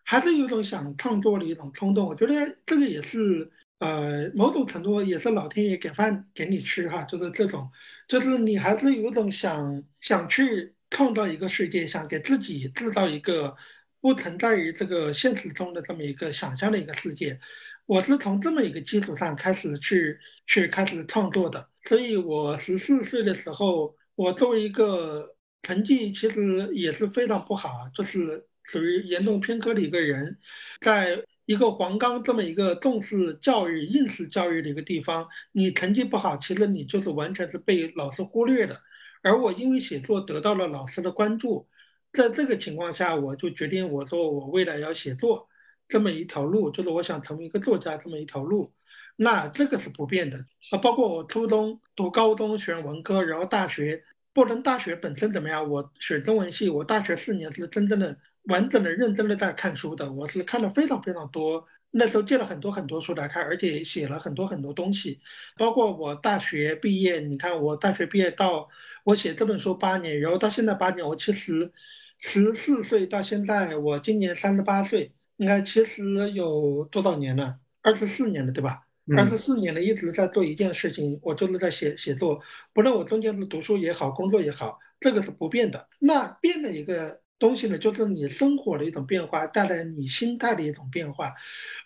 [0.03, 2.05] 还是有种想创作的一种冲动。
[2.05, 3.49] 我觉得这个也是，
[3.83, 7.69] 呃，某种程度也是老天爷给饭给你吃哈，就是这种，
[8.07, 13.55] 就是你还是有种想想去创造一个世界，想给自己制造一个。
[14.03, 17.39] 不存在于这个现实中的这么一个想象的一个世界，
[17.85, 21.69] 我是从这么一个基础上开始去去开始创作的。
[21.83, 30.37] 所以我十四岁的时候，我作为一个成绩其实也是非常不好，就是属于严重偏科的一个人，
[30.81, 38.81] 在一个黄冈这么一个重视教育、应试教育的一个地方，你成绩不好，其实你就是完全是被老师忽略的。
[39.21, 41.67] 而我因为写作得到了老师的关注，
[42.11, 45.47] 在这个情况下，我就决定我说我未来要写作
[45.87, 48.71] 这么一条路，就是我想成为一个作家这么一条路。
[49.15, 54.03] 那这个是不变的啊，包括我初中读高中选文科，然后大学，
[54.33, 65.19] 不论大学本身怎么样，我选中文系，我大学四年是真正的、完整的、认真的在看书的，我是看了非常非常多，那时候借了很多很多书来看，而且写了很多很多东西，
[65.57, 68.67] 包括我大学毕业，你看我大学毕业到
[69.03, 71.71] 我写这本书八年，然后到现在八年，我其实
[72.19, 77.57] 十四岁到现在，我今年三十八岁，应该其实有多少年了？
[77.81, 78.81] 二十四年了，对吧？
[79.17, 82.41] 二十四年了，一直在做一件事情，我就是在写写作。
[82.73, 85.89] 不论我中间是读书也好，工作也好，这个是不变的。
[85.99, 91.33] 那变的一个东西呢，就是你生活的一种变化，带来你心态的一种变化。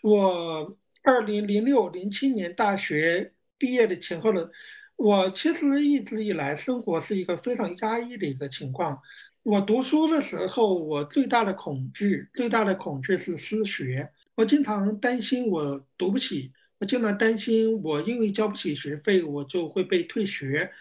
[0.03, 4.47] 我二零零六零七年大学毕业的前后呢，
[4.95, 9.01] 我其实一直以来生活是一个非常压抑的一个情况。
[9.41, 14.07] 我读书的时候，我最大的恐惧，最大的恐惧是失学。
[14.35, 16.51] 我经常担心我读不起。
[16.79, 20.71] 我经常担心，我因为交不起学费，我就会被退学。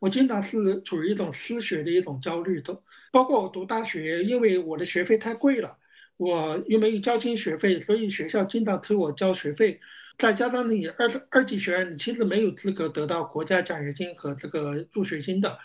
[0.00, 2.82] 我经常是处于一种失学的一种焦虑中。
[3.12, 5.78] 包括我读大学，因为我的学费太贵了，
[6.16, 9.78] 我又没有交清学费，所以学校经常催我交学费。
[10.18, 15.58] 再加上你二二级学员，你其实没有资格得到国家奖学金和这个助学金的，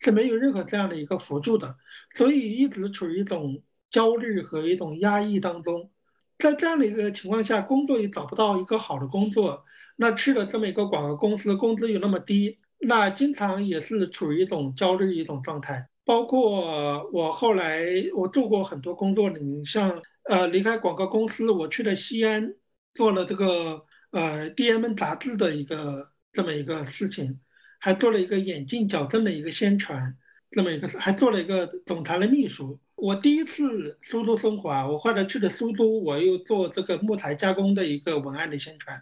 [0.00, 1.76] 是没有任何这样的一个辅助的，
[2.14, 5.90] 所以一直处于一种焦虑和一种压抑当中。
[6.38, 9.64] 在这样的一个情况下，工作也找不到一个好的工作，
[9.96, 15.88] 那去了这么一个广告公司，工资又那么低，那经常也是处于一种焦虑一种状态。
[16.04, 17.84] 包括我后来
[18.16, 22.54] 我做过很多工作，你像呃离开广告公司，我去了西安，
[22.92, 27.38] 做了这个呃 DM 杂志的一个这么一个事情，
[27.78, 30.16] 还做了一个眼镜矫正的一个宣传，
[30.50, 32.80] 这么一个还做了一个总裁的秘书。
[32.96, 39.00] 我第一次苏州生活啊，我后来去了苏州，我又做这个木材加工的一个文案的宣传，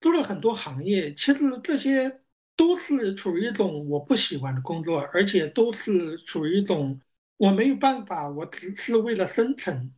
[0.00, 1.12] 做了很多行业。
[1.14, 2.20] 其实这些
[2.58, 7.00] 都是处于一种我不喜欢的工作，而且都是处于一种
[7.38, 9.94] 我没有办法，我只是为了生存，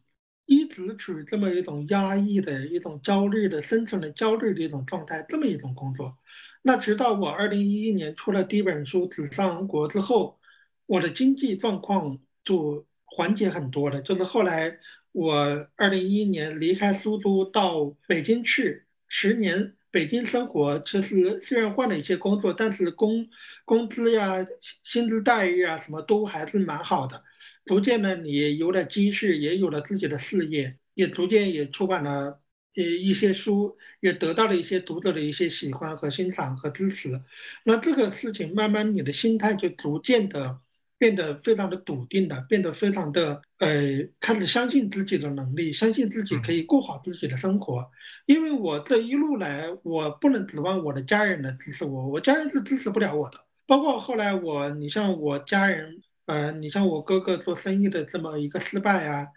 [0.47, 6.17] 一直处于这么一种压抑的一种焦虑的生存的焦虑的一种状态，这么一种工作。
[6.63, 10.39] 那直到我二零一一年出了第一本书《纸上王国》之后，
[10.87, 12.87] 我的经济状况就。
[13.13, 14.79] 缓解很多了，就是后来
[15.11, 15.35] 我
[15.75, 23.29] 二零一一年离开苏州到北京去十年，北京生活其实虽然换了一些工作，但是工
[23.65, 24.47] 工资呀、
[24.85, 27.25] 薪资待遇啊什么都还是蛮好的。
[27.65, 32.41] 逐渐呢，你有了积蓄，也有了自己的事业，也逐渐也出版了
[32.77, 37.21] 呃一些书，也得到了一些读者的一些喜欢和欣赏和支持。
[37.65, 40.61] 那这个事情慢慢你的心态就逐渐的。
[41.01, 47.91] 变得非常的笃定的，变得非常的呃，开始相信自己的能力，相信自己可以过好自己的生活。
[48.27, 53.47] 因为我这一路来，我不能指望我的家人来支持我，我家人是支持不了我的。
[53.67, 59.29] 包括后来我，你像我家人，呃，你像我哥哥做生意的这么一个失败啊，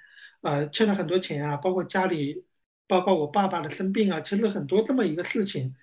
[0.42, 2.44] 呃，欠了很多钱啊，包括家里，
[2.90, 5.74] 包括我爸爸的生病啊，其实很多这么一个事情，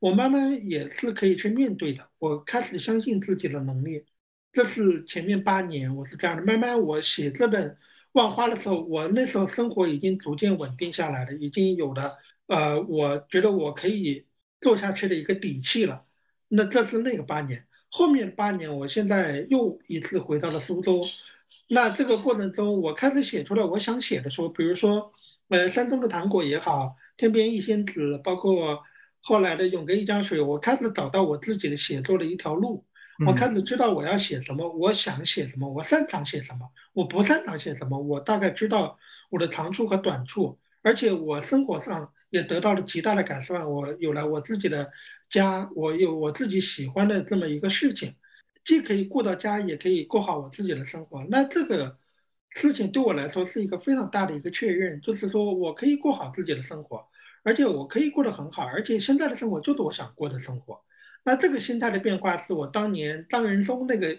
[0.00, 2.06] 我慢慢也是可以去面对的。
[2.18, 4.04] 我开始相信自己的能力。
[4.52, 7.70] 这是前面八年我是这样的，慢慢我写这本
[8.12, 12.16] 《万花》的时候，我那时候生活已经逐渐稳定下来了，已经有了
[12.48, 14.26] 呃，我觉得我可以
[14.60, 16.02] 做下去的一个底气了。
[16.48, 21.04] 那这是那个八年，后面八年，我现在又一次回到了苏州。
[21.68, 25.12] 那这个过程中，我开始写出了我想写的书，比如说
[25.48, 28.82] 呃，山东的糖果也好，《天边一仙子》，包括
[29.20, 32.84] 后来的《永隔一江水》，我开始找到我自己的写作的一条路。
[33.26, 37.98] 我开始知道我要写什么，我想写什么，我擅长写什么，我不擅长写什么。
[37.98, 38.98] 我大概知道
[39.28, 43.70] 我的长处和短处，而且我生活上也得到了极大的改善。
[43.70, 44.90] 我有了我自己的
[45.28, 48.14] 家，我有我自己喜欢的这么一个事情，
[48.64, 51.24] 既可以顾到家，也可以过好我自己的生活。
[51.28, 51.98] 那这个
[52.50, 57.06] 事情对我来说是一个非常大的一个确认，就是说我可以过好自己的生活，
[57.42, 60.80] 而且我可以过得很好，而且现在的生活就是我想过的生活。
[61.22, 64.18] 那这个心态的变化是我当年张仁松那个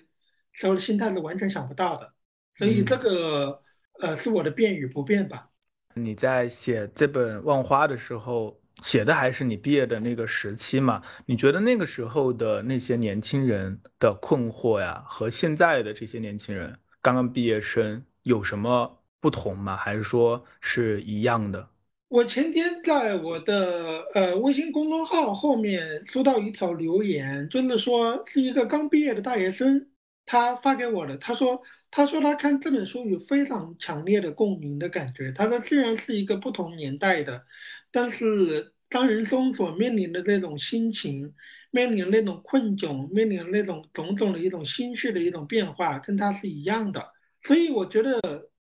[0.51, 2.13] 时候的心态是完全想不到的，
[2.57, 3.61] 所以这个
[3.99, 5.49] 呃是我的变与不变吧。
[5.95, 11.01] 你在写这本《望花》的时候，写的还是你毕业的那个时期嘛？
[11.25, 19.75] 你觉得那个时候的那些年轻人的困惑呀，和现在的这些年轻人刚刚毕业生有什么不同吗？
[19.75, 21.67] 还是说是一样的？
[22.11, 29.87] 我前天在我的呃微信公众号后面收到一条留言，就是说是一个刚毕业的大学生，
[30.25, 35.31] 他发给我的，他说他说他看这本书有非常强烈的共鸣的感觉。
[35.31, 37.45] 他说虽然是一个不同年代的。
[37.91, 41.33] 但是张仁松所面临的这种心情，
[41.71, 47.09] 面临那种困窘，面临那种种种的一种心绪的一种变化，跟他是一样的。
[47.41, 48.19] 所以我觉得，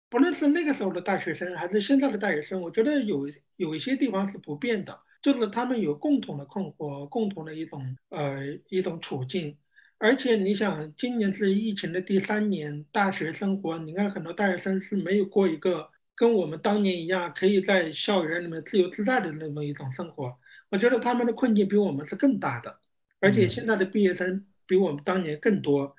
[0.10, 3.28] 不论是那个时候的大学生，还是现在的大学生，我觉得有
[3.58, 9.58] 有一些地方是不变的，就是他们有共同的困惑，共同的一种呃一种处境。
[9.98, 15.90] 而且你想，今年是疫情的第三年，大学生活，你看很多大学生是没有过一个。
[16.18, 20.34] 跟我们当年一样，可以在校园里面自由自在的那么一种生活，
[20.70, 22.80] 我觉得他们的困境比我们是更大的，
[23.20, 25.94] 而且现在的毕业生比我们当年更多，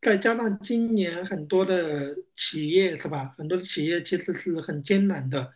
[0.00, 5.52] 再加上今年很多的企业是吧，很多的企业其实是很艰难的，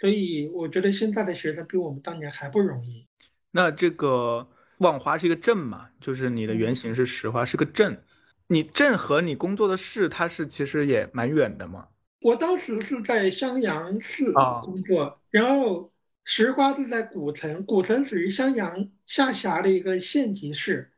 [0.00, 3.06] 所以我觉得现在的学生比我们当年还不容易。
[3.52, 8.02] 那这个万华是一个镇嘛，就是你的原型是石花，是个镇，
[8.48, 11.88] 你镇和你工作的市，它是其实也蛮远的嘛。
[12.20, 14.32] 我当时是在襄阳市
[14.62, 15.90] 工作，然后
[16.24, 20.90] 石花是在古城，古城属于襄阳下辖的一个县级市，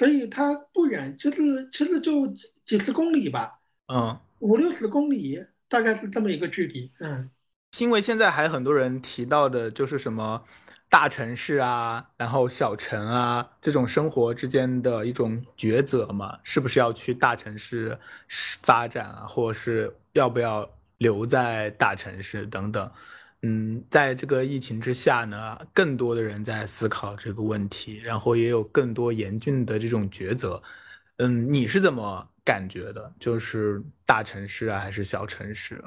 [0.00, 2.26] 所以它不远，就是其实就
[2.64, 3.60] 几十公里吧，
[3.92, 7.28] 嗯，五六十公里，大概是这么一个距离，嗯。
[7.78, 10.42] 因为现在还很多人提到的就是什么
[10.88, 17.98] 大城市啊，然后小城啊这种生活之间的一种抉择嘛，是不是要去大城市
[18.62, 19.94] 发展啊，或者是？
[20.14, 22.90] 要不要留在大城市等等？
[23.42, 30.62] 嗯，在这个疫情之下呢，更多的人在思考这个问题，然后也有更多严峻的这种抉择。
[31.16, 33.12] 嗯，你是怎么感觉的？
[33.18, 35.82] 就是大城市啊，还是小城市？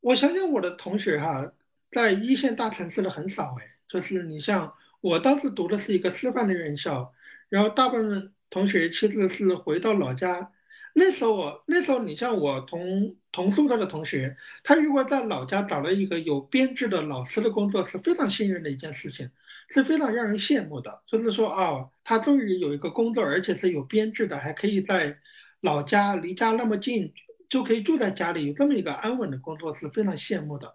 [0.00, 1.52] 我想想，我的同学哈，
[1.90, 3.66] 在一线大城市的很少哎。
[3.88, 7.12] 就是你像我当时读的是一个师范的院校，
[7.48, 10.52] 然后大部分同学其实是回到老家。
[10.96, 19.28] 那时候我那时候你像我同同宿舍的同学，他如果在老家找了一个有编制的老师的工作，是非常幸运的一件事情，
[19.70, 21.02] 是非常让人羡慕的。
[21.08, 25.18] 就是说啊，他终于有一个工作，而且是有编制的，还可以在
[25.60, 27.12] 老家离家那么近，
[27.48, 30.72] 就可以住在家里，有这么一个安稳的工作，是非常羡慕的。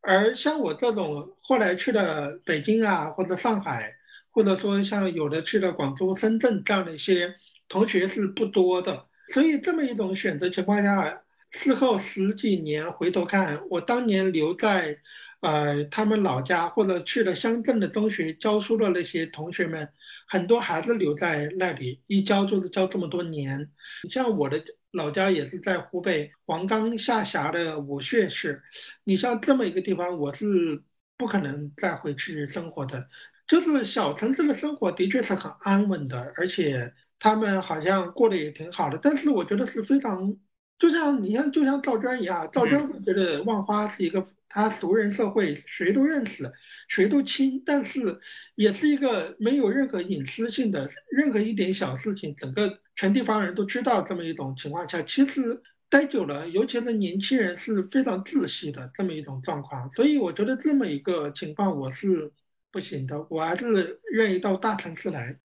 [0.00, 3.94] 而像我这种后来去了北京啊，或者上海，
[4.32, 7.36] 或者说像有的去了广州、深圳这样的一些
[7.68, 9.06] 同学是不多的。
[9.32, 14.98] 所以这么一种选择情况下，事后十几年回头看，我当年留在，
[15.40, 19.88] 呃，他们老家或者去了乡镇的中学教书的那些同学们，
[20.26, 23.70] 很多还是留在那里，一教就是教这么多年。
[24.02, 24.60] 你像我的
[24.90, 28.60] 老家也是在湖北黄冈下辖的武穴市，
[29.04, 30.82] 你像这么一个地方，我是
[31.16, 33.08] 不可能再回去生活的。
[33.46, 36.92] 就是小城市的生活的确是很安稳的，而且。
[37.20, 40.34] 他们好像过得也挺好的，但是我觉得是非常，
[40.78, 46.50] 就像你像就像赵娟一样，赵娟会觉得万花是一个她熟人社会，谁都认识，
[46.88, 48.18] 谁都亲，但是
[48.54, 62.32] 也是一个没有任何隐私性的，任何一点小事情，整个全地方人都知道这么一种情况下，其实待久了，尤其是年轻人是非常窒息的这么一种状况，所以我觉得这么一个情况我是
[62.72, 65.38] 不行的，我还是愿意到大城市来。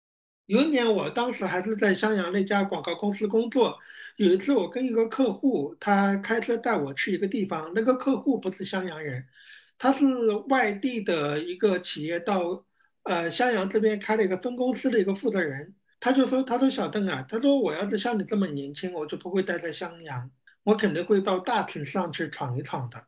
[0.46, 3.78] 有一年，我当时还是在襄阳那家广告公司工作。
[4.16, 7.72] 有一次，我跟一个客户，他开车带我去一个地方。
[7.74, 9.26] 那个客户不是襄阳人，
[9.76, 10.04] 他是
[10.48, 12.64] 外地的一个企业到
[13.02, 15.74] 呃襄阳这边开了一个分公司的一个负责人。
[15.98, 20.30] 他就说：“他说小邓啊，他说我要是像你这么年轻，我就不会待在襄阳，
[20.62, 23.04] 我肯定会到大城市上去闯一闯的。”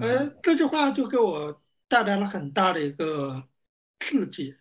[0.00, 3.44] 呃，这句话就给我带来了很大的一个
[4.00, 4.54] 刺激。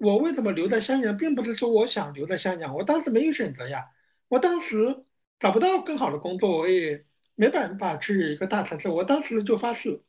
[0.00, 3.84] 我为什么留在襄阳，并不是说我想留在襄阳，我当时没有选择呀。
[4.28, 5.04] 我当时
[5.38, 8.88] 找不到更好的工作，我也没办法去一个大城市。
[8.88, 10.02] 我当时就发誓，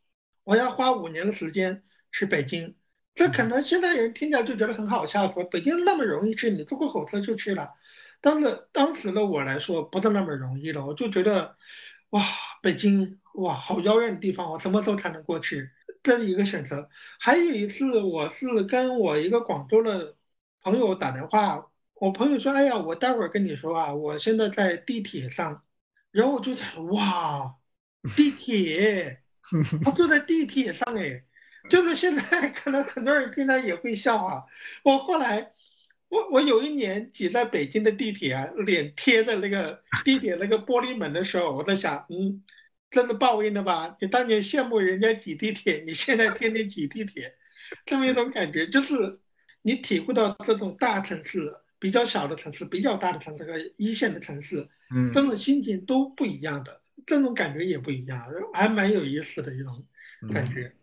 [0.44, 2.76] 我要花五年的时间去北京。
[3.16, 7.74] 这可能现在人听起来就觉得很好笑，说北京那么容易去，你坐个火车就去了。
[8.22, 10.86] 但是当时的我来说，不是那么容易的。
[10.86, 11.56] 我就觉得，
[12.12, 12.22] 哇，
[12.62, 15.70] 北京，哇，好遥远的地方，我什么时候才能过去？
[16.04, 16.90] 这是一个选择。
[17.20, 20.16] 还有一次，我是跟我一个广州的
[20.62, 25.64] 朋友打电话，我朋友说：“哎呀，我待会儿跟你说啊，我现在在地铁上。”
[26.12, 27.56] 然后我就想，哇，
[28.16, 29.22] 地铁，
[29.84, 31.24] 他坐在地铁上哎。
[31.70, 34.44] 就是现在 可能很多人听到也会笑啊。
[34.82, 35.52] 我后来，
[36.08, 42.42] 我我有一年挤在北京的地铁啊，脸贴在那个地铁那个玻璃门的时候，我在想，嗯，
[42.90, 43.96] 这是报应的吧？
[44.02, 47.36] 你当年羡慕人家挤地铁，你现在天天挤地铁，
[47.86, 49.20] 这么一种感觉，就是
[49.62, 59.86] 你体会到这种大城市、比较小的城市、比较大的城市和一线的城市，嗯，这种心情都不一样的，这种感觉也不一样，还蛮有意思的一种
[60.34, 60.74] 感觉。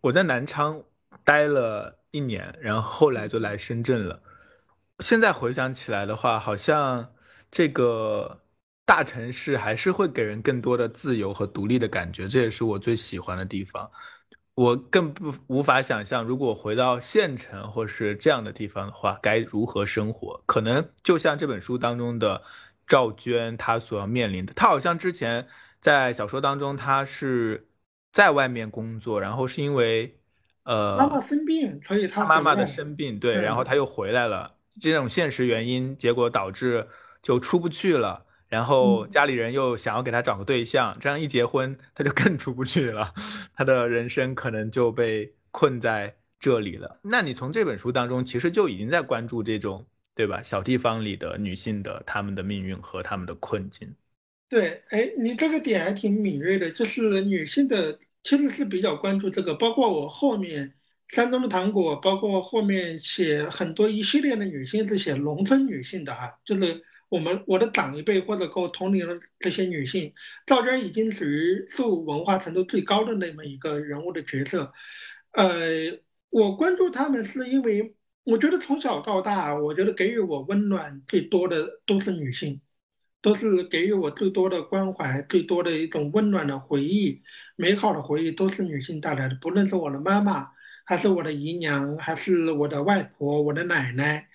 [0.00, 0.82] 我在南昌
[1.24, 4.22] 待了一年，然后后来就来深圳了。
[5.00, 7.12] 现在回想起来的话，好像
[7.50, 8.40] 这个
[8.90, 13.88] 大城市还是会给人更多的自由和独立的感觉，这也是我最喜欢的地方。
[14.56, 20.42] 我更不无法想象，如果回到县城或是这样的地方的话，该如何生活？
[20.44, 22.42] 可能就像这本书当中的
[22.84, 25.46] 赵娟，她所要面临的，她好像之前
[25.80, 27.68] 在小说当中，她是。
[28.12, 30.18] 在外面工作，然后是因为，
[30.64, 34.52] 呃，妈妈生病，所以她妈妈的生病，对，然后她又回来了。
[34.80, 36.88] 这种现实原因，结果导致
[37.22, 38.26] 就出不去了。
[38.50, 43.14] 然后家里人又想要给他找个对象，这样一结婚，他就更出不去了。
[43.54, 46.98] 他的人生可能就被困在这里了。
[47.02, 50.42] 那你从这本书当中，其实就已经在关注这种，对吧？
[50.42, 53.94] 小地方里的女性的她们的命运和她们的困境。
[54.48, 60.74] 对，哎，你这个点还挺敏锐的，就是女性的其实是比较关注这个，包括我后面
[61.06, 70.14] 山东的糖果，包括后面写很多一系列的女性是写农村女性的哈，就是我们我的长一辈或者跟我同龄的这些女性，
[70.46, 74.72] 赵娟已经属于受文化程度最高的那么一个人物的角色，
[75.32, 76.00] 呃，
[76.30, 77.94] 我关注她们是因为
[78.24, 82.62] 我觉得从小到大，我觉得给予我温暖最多的都是女性。
[83.22, 87.22] 都是给予我最多的关怀，最多的一种温暖的回忆，
[87.54, 89.36] 美好的回忆都是女性带来的。
[89.42, 90.48] 不论是我的妈妈，
[90.86, 94.26] 还是我的姨娘，还是我的外婆、我的奶奶，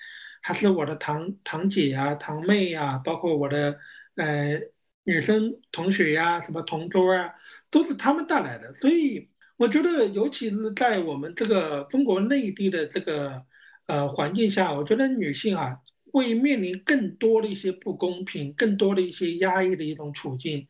[0.46, 3.80] 还是我的堂堂姐呀、堂妹呀，包括我的
[4.16, 4.62] 呃
[5.04, 7.34] 女生同学呀、什么同桌啊，
[7.72, 8.76] 都是他们带来的。
[8.76, 9.28] 所以
[9.58, 13.44] 我觉得，尤其是在我们这个中国内地的这个
[13.88, 15.80] 呃环境下，我觉得女性啊。
[16.14, 20.66] 会面临更多的一些不公平，更多的一些压抑的一种处境。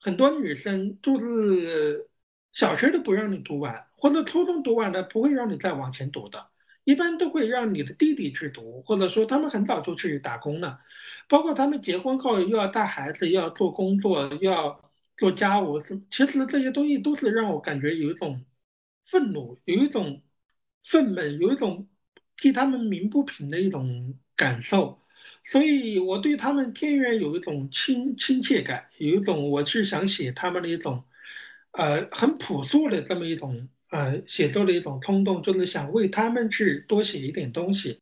[0.00, 2.08] 很多女生就是
[2.52, 6.46] 小学都不让你读完，或者初中读完了不会让你再往前读的，
[6.86, 10.80] 一般都会让你的弟弟去读，或者说他们很早就去打工了。
[11.28, 18.42] 包括他们结婚后又要带孩子，又要做工作，又要做家务，其实这些东西都是让我感觉有一种
[19.04, 20.22] 愤怒，有一种
[20.82, 21.86] 愤懑，有一种
[22.38, 24.18] 替他们鸣不平的一种。
[24.38, 25.00] 感受，
[25.44, 31.02] 所以我对他们天然有一种亲亲切感，有一种我是想写他们的一种，
[31.70, 37.98] 呃，很朴素的这么一种呃写作的一种冲动，就是想为他们去多写一点东西。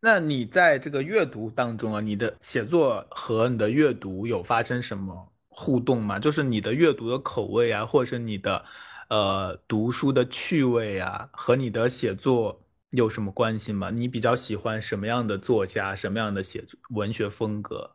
[0.00, 6.18] 那你在这个阅读当中啊，你的写作和你的阅读有发生什么互动吗？
[6.18, 8.64] 就是你的阅读的口味啊，或者是你的
[9.08, 12.60] 呃读书的趣味啊，和你的写作。
[12.90, 13.90] 有什么关系吗？
[13.90, 17.90] 你比较喜欢什么样的作家，什么样的写作文学风格？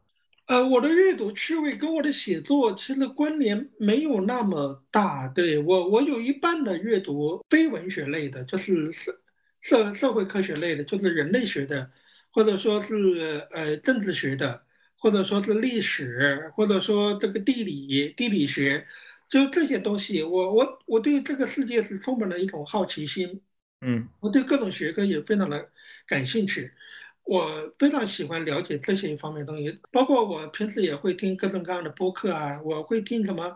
[0.49, 5.27] 呃，我的阅读趣味跟我的写作其实关联没有那么大。
[5.27, 9.21] 对我，我有一半的阅读非文学类的，就是社
[9.61, 11.91] 社社会科学类的，就是人类学的，
[12.31, 14.63] 或者说是呃政治学的，
[14.97, 18.87] 或者说是历史，或者说这个地理地理学，
[19.29, 23.39] 就这些东西，我我我对这个世界是充满了一种好奇心。
[23.81, 25.69] 嗯，我对各种学科也非常的
[26.07, 26.71] 感兴趣，
[27.30, 33.55] 我非常喜欢了解这些方面东西，包括我平时也会听各种各样的播客啊，我会听什么，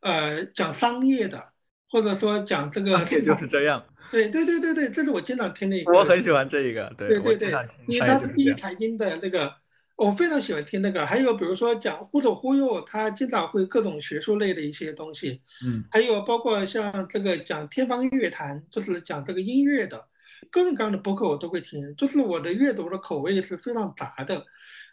[0.00, 1.42] 呃，讲商业的，
[1.88, 7.50] 或者说讲这个，也就是这样，对对对对对，这是我经常听的一个，我很喜欢这一个，对对对，
[7.88, 9.54] 因为他是第一财经的那个。
[9.96, 20.04] 我非常喜欢听那个，还有比如说讲忽左忽右，他经常会各种学术类的一些东西，嗯，还有包括像这个讲天方乐坛，就是讲这个音乐的，
[20.50, 24.44] 各种各样的博客我都会听，就是我的阅读的口味是非常杂的。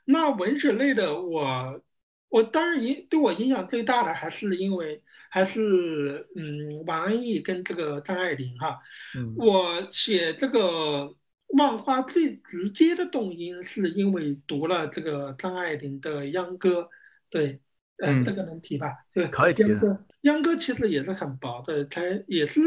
[0.05, 1.81] 那文学类的，我
[2.29, 8.79] 我当然影对我影响最大的还是因为还是嗯王安忆跟这个张爱玲哈，
[9.17, 11.15] 嗯，我写这个。
[11.53, 16.83] 漫画最直接的动因是因为读了这个张爱玲的《秧歌》，
[17.29, 17.59] 对，
[17.97, 18.87] 嗯，这个能提吧？
[19.13, 19.63] 对，可以提。
[19.63, 22.59] 秧歌，秧歌其实也是很薄的，才也是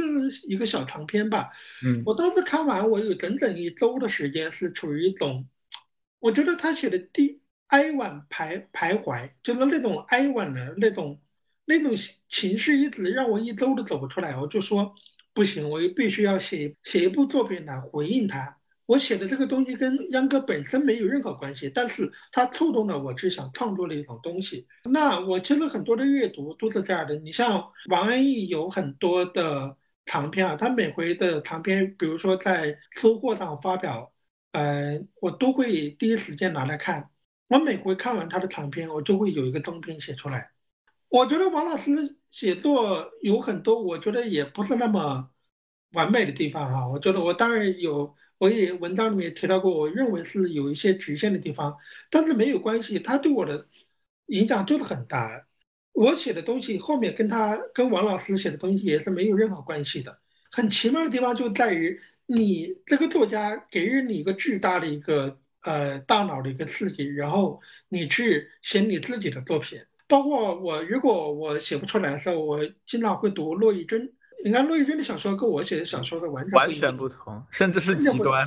[0.49, 1.51] 一个小长篇吧。
[1.85, 5.47] 嗯，我当时看完，我有整整一周的时间是处于一种，
[6.19, 11.21] 我觉得他写的第哀婉徘徘徊，就是那种哀婉的那种
[11.65, 11.93] 那种
[12.29, 14.37] 情绪，一直让我一周都走不出来。
[14.39, 14.95] 我就说。
[15.37, 18.57] 不行，我必须要写写一部作品来回应他。
[18.87, 24.67] 我写的这个东西跟秧歌本身没有任何关系，但是它触动了我，只想创作的一种东西。
[24.85, 27.17] 那我其实很多的阅读都是这样的。
[27.17, 29.75] 你像王安忆有很多的
[30.05, 34.13] 长篇啊，他每回的长篇，比如说在收获上发表，
[34.53, 37.09] 呃，我都会第一时间拿来看。
[37.49, 40.51] 我每回看完他的长篇，我就会有一个中篇写出来。
[41.09, 45.31] 我觉得王老师写作有很多，我觉得也不是那么
[45.93, 46.87] 完美的地方哈。
[46.87, 48.15] 我觉得我当然有。
[48.39, 51.77] 我也文章里面提到过，我认为是有一些局限的地方，
[52.11, 53.69] 但是没有关系，他对我的
[54.27, 55.47] 影响就是很大。
[55.93, 60.19] 我写的东西后面跟他跟王老师写的东西也是没有任何关系的。
[60.51, 69.81] 很奇妙的地方就在于，你这个作家给予你一个巨大的一个呃大脑的一个刺激，然后你去写你自己的作品。
[70.07, 74.13] 包括我，如果我写不出来的时候，我经常会读骆以军。
[74.45, 78.47] 你看骆玉军的小说跟我写的小说是完全完全不同，甚至是极端，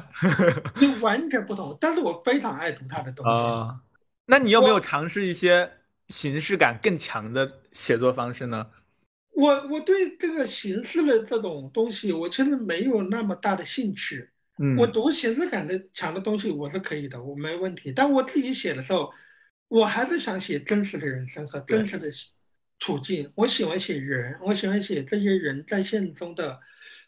[0.79, 1.75] 就完全不同。
[1.81, 3.81] 但是我非常爱读他的东西。
[4.27, 5.67] 那你有没有尝试一些
[6.09, 8.67] 形式感更强的写作方式呢？
[9.33, 14.29] 我我对这个形式的这种东西，我其实没有那么大的兴趣。
[14.59, 17.91] 嗯，我读形式感的强的东西我是可以的，我没问题。
[17.91, 19.11] 但我自己写的时候，
[19.67, 22.07] 我还是想写真实的人生和真实的。
[22.79, 26.59] 处境，我喜欢写人，我喜欢写这些人在现实中的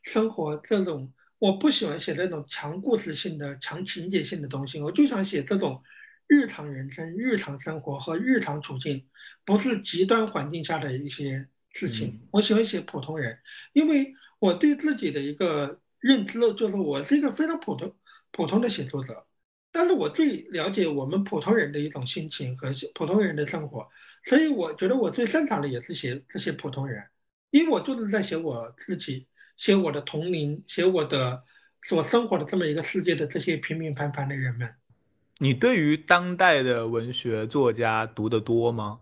[0.03, 0.57] 生活。
[0.57, 4.81] 这种我不喜欢写那种强故事性的、强情节性的东西。
[4.81, 5.83] 我就想写这种
[6.27, 9.07] 日常人生、日常生活和日常处境，
[9.45, 12.19] 不是极端环境下的一些事情。
[12.31, 13.37] 我喜欢写普通人，
[13.73, 17.95] 因为我对自己的一个认知就是我是一个非常普通、
[18.31, 19.25] 普通的写作者。
[19.71, 23.87] 但是我最了解我们普通人的一种心情和普通人的生活。
[24.29, 27.03] 所以我觉得我最擅长的也是写这些普通人，
[27.49, 29.25] 因为我就是在写我自己，
[29.57, 31.43] 写我的同龄，写我的
[31.81, 34.75] 所生活的这么一个世界的这些平平凡凡的人们。
[35.39, 38.99] 你对于当代的文学作家读得多吗？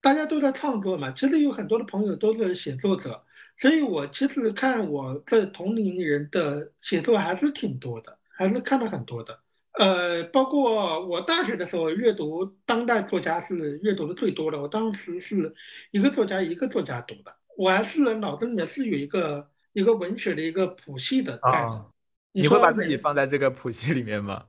[0.00, 3.22] 大家都在创作嘛，其实有很多的朋友都是写作者，
[3.56, 9.38] 所以我其实看我这同龄人的写作还是挺多的，还是看了很多的。
[9.78, 14.60] 呃，包括我大学的时候阅读当代作家是阅读的最多的。
[14.60, 15.54] 我当时是
[15.90, 21.86] 一个作家一个作家读的，我还是脑子里面是有一个一个文学的一个谱系的在的。
[22.32, 24.44] 你会把自己放在这个谱系里面吗？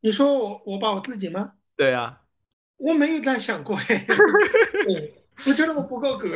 [0.00, 1.52] 你说我我把我自己吗？
[1.76, 2.20] 对呀，
[2.76, 3.76] 我没有这样想过。
[5.46, 6.28] 我觉得我不够格。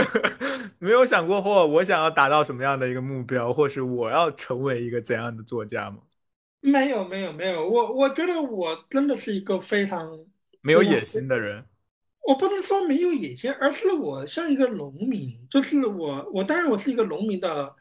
[0.78, 5.98] 没有想过或我想要达到什么样的一个目标，或是我要成为一个怎样的作家吗？
[6.64, 10.24] 没有没有没有，我我觉得我真的是一个非常
[10.60, 11.66] 没有野心的人。
[12.24, 17.74] 我不能说没有野心，而是我像一个农民，就是我我当然我是一个农民的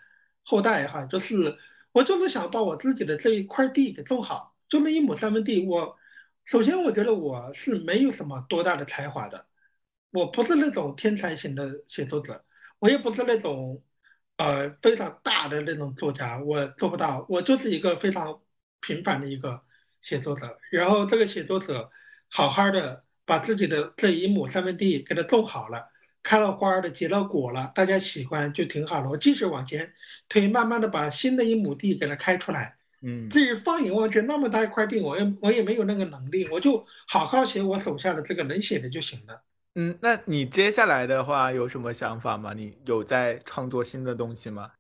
[0.43, 1.55] 后代哈，就是
[1.91, 5.63] 我就是想把我自己的这一块地给种好，就那一亩三分地。
[5.63, 5.95] 我
[6.43, 9.45] 首先我觉得我是没有什么多大的才华的，
[10.11, 12.43] 我不是那种天才型的写作者，
[12.79, 13.83] 我也不是那种
[14.37, 18.40] 呃非常大的那种作家，我做不到，我就是一个非常。
[18.81, 19.61] 平凡的一个
[20.01, 21.89] 写作者，然后这个写作者
[22.27, 25.87] 好好的把自己的这一亩三分地给它种好了，
[26.23, 29.09] 开了花的，结了果了，大家喜欢就挺好了。
[29.09, 29.93] 我继续往前
[30.27, 32.75] 推，慢慢的把新的一亩地给它开出来。
[33.03, 39.41] 嗯，至于放眼望去那么大一块地，我也我也没有那个能力，我就好好写我手下的这个能写的就行了。
[39.75, 42.53] 嗯，那你接下来的话有什么想法吗？
[42.53, 44.71] 你有在创作新的东西吗？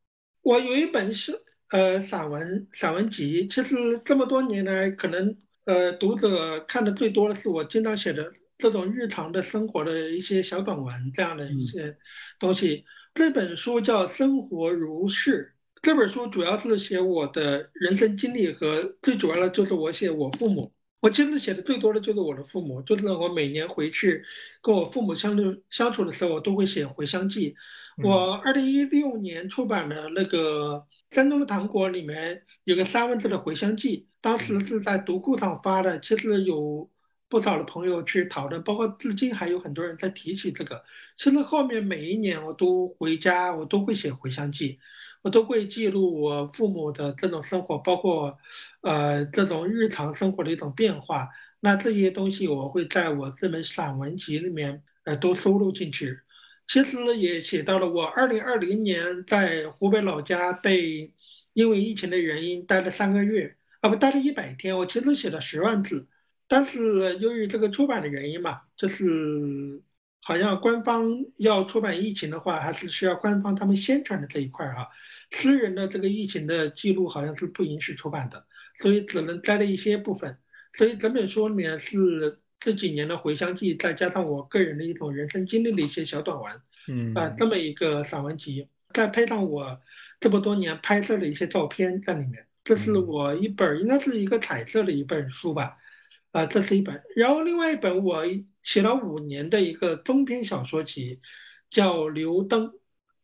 [0.41, 1.41] 我有一本是。
[1.71, 11.97] 呃，散文散文集，其实这么多年来，可能呃读者看的最多的是我经常写的这种日常的生活的一些小短文这样的一些
[12.37, 12.83] 东西。
[13.13, 15.45] 这本书叫《生活如是》，
[15.81, 20.73] 这本书主要是写我的人生经历和最主要的就是我写我父母。
[20.99, 24.21] 我其实写的最多的就是我的父母，就是我每年回去
[24.61, 27.55] 跟我父母相处相处的时候，我都会写回乡记。
[28.03, 30.85] 我二零一六年出版的那个。
[31.11, 36.89] 山东的糖果里面有个三文治的回乡记，当时是在读库上发的，其实有
[37.27, 40.85] 不少的朋友去讨论，包括至今还有很多人在提起这个。
[41.17, 44.79] 其实后面每一年我都回家，我都会写回乡记，
[45.21, 48.37] 我都会记录我父母的这种生活，包括
[48.79, 51.27] 呃这种日常生活的一种变化。
[51.59, 56.17] 那这些东西我会在我这本散文集里面呃都收录进去。
[56.71, 61.13] 其实也写到了我二零二零年在湖北老家被
[61.51, 66.07] 因为疫情的原因待了三个月啊不待了一百天，我其实写了十万字，
[66.47, 69.83] 但是由于这个出版的原因嘛，就是
[70.21, 74.87] 好像官方要出版疫情的话，还是需要官方他们宣传的这一块哈。
[75.31, 78.45] 私人的这个疫情的记录好像是不允许出版的，
[78.79, 80.37] 所以只能摘了一些部分。
[80.71, 89.81] 所以整本书里面是这几年的回乡记，再加上我个人的一种人生经历的一些小短文，嗯啊，这么一个散文集，再配上我
[90.19, 92.45] 这么多年拍摄的一些照片在里面。
[92.63, 95.75] 这是我一本应该是一个彩色的一本书吧，
[96.31, 97.01] 啊，这是一本。
[97.15, 98.23] 然后另外一本我
[98.61, 101.19] 写了五年的一个中篇小说集，
[101.71, 102.67] 叫《留灯》，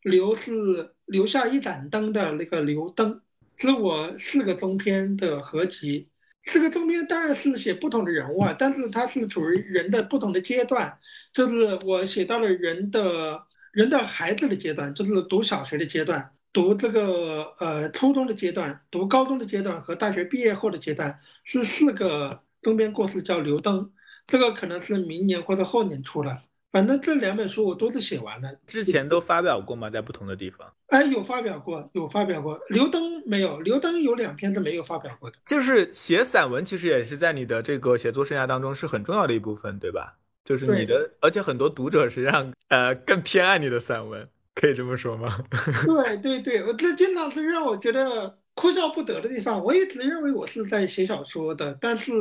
[0.02, 3.20] 留是留下一盏灯的那个留灯，
[3.54, 6.08] 是我四个中篇的合集。
[6.44, 10.98] 四个中篇当然是写不同的人物啊，但是它是处于人的不同的阶段，
[11.34, 16.30] 就是我写到了人的人的孩子的阶段，就是读小学的阶段。
[16.50, 23.92] 读这个呃初中的阶段，读高中的阶段和大学毕业后的阶段是四个中篇故事，叫刘登。
[24.26, 28.50] 这个可能是明年或者后年出了，反正这两本书我都是写完了。
[28.66, 29.88] 之前都发表过吗？
[29.88, 30.70] 在不同的地方？
[30.88, 32.60] 哎，有发表过，有发表过。
[32.68, 35.38] 刘登没有，刘登有两篇是没有发表过的。
[35.46, 40.16] 就是写散文，其实也是在你的这个写作生涯当中是很重要的一部分，对吧？
[40.44, 44.28] 就是你的，而且很多读者实际上呃更偏爱你的散文。
[44.54, 45.38] 可以这么说吗？
[45.86, 49.62] 对 对对，我这经常是让我觉得哭笑不得的地方。
[49.62, 52.12] 我一直认为我是在写小说的，但是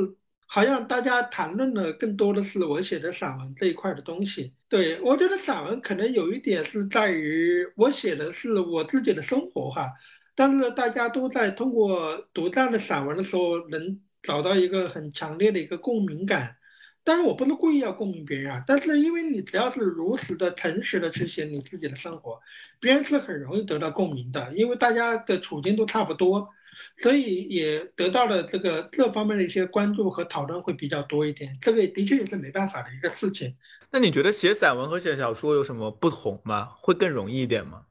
[0.47, 4.53] 好像大家谈论的更多的是我写的散文这一块的东西。
[4.69, 9.91] 对我觉得散文可能有一点是在于我写的是我自己的生活哈，
[10.35, 16.55] 但是大家都在通过读这样的散文的时候，能找到一个很强烈的一个共鸣感。
[17.03, 22.37] 但是我不是故意要共鸣别人啊，但是因为你只要是如实的、诚实的去写你自己的生活，
[22.81, 26.49] 别人是很容易得到共鸣的，因为大家的处境都差不多，
[26.97, 31.57] 所以也得到了这个这方面的一些关注和讨论会比较多一点。
[31.61, 33.55] 这个的确也是没办法的一个事情。
[33.91, 36.69] 那你觉得写散文和写小说有什么不同吗？
[36.79, 37.83] 会更容易一点吗？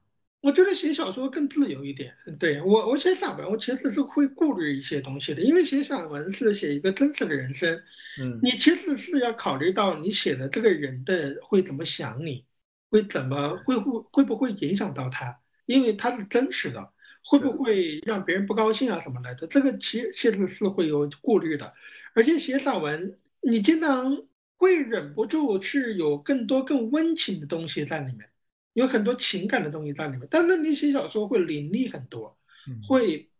[0.43, 2.15] 我觉得写小说更自由一点。
[2.39, 7.75] 对我，我写散文，我其实是会顾虑一些东西的，因为写散文是写一个真实的人生，
[8.21, 12.45] 嗯，你其实是要考虑到你写的这个人的会怎么想你，
[12.91, 16.93] 会怎么会会会不会影响到他，因为他是真实的，
[17.27, 21.75] 会不会让别人不高兴啊什么来的，这个其其实是会有顾虑的。
[22.15, 24.23] 而且写散文，你经常
[24.57, 28.29] 会忍不住去有更多更温情的东西在里面。
[28.75, 32.39] 有很多情感的东西在里面，但是你写小说会凌厉很多，
[32.87, 33.31] 会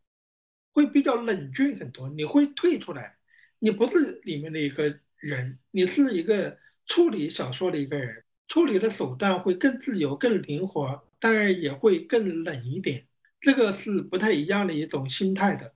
[0.73, 2.09] 会比较冷峻很多。
[2.09, 3.17] 你会退出来，
[3.59, 13.07] 你不是里面的一个人，你是一个处理小说的一个人，处理的手段会更自由、更灵活，当然也会更冷一点。
[13.41, 15.73] 这个是不太一样的一种心态的。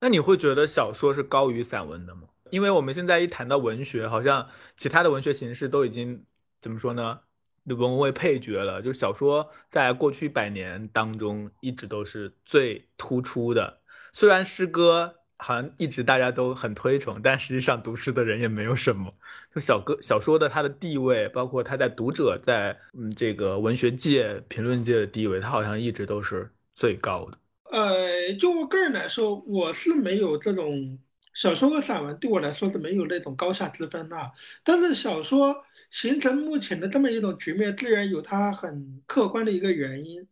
[0.00, 2.22] 那你会觉得小说是高于散文的吗？
[2.50, 6.24] 因为我们现在一谈到文学，好像其他的文学形式都已经
[6.60, 7.20] 怎么说呢？
[7.64, 13.80] 沦为配角了，就是小说在过去百年当中一直都是最突出的。
[14.12, 19.10] 虽然诗歌好像一直大家都很推崇，但实际上读诗的人也没有什么。
[19.54, 27.38] 就小哥小说的它的地位，包括它在读者在嗯这个文学界、评论界的地位，它好像一直都是最高的。
[27.70, 30.98] 呃，就我个人来说，我是没有这种
[31.34, 35.64] 小说和散文对我来说是没有那种高下之分的，但是小说。
[35.90, 40.26] 形成目前的这么一种局面，自然有它很客观的一个原因。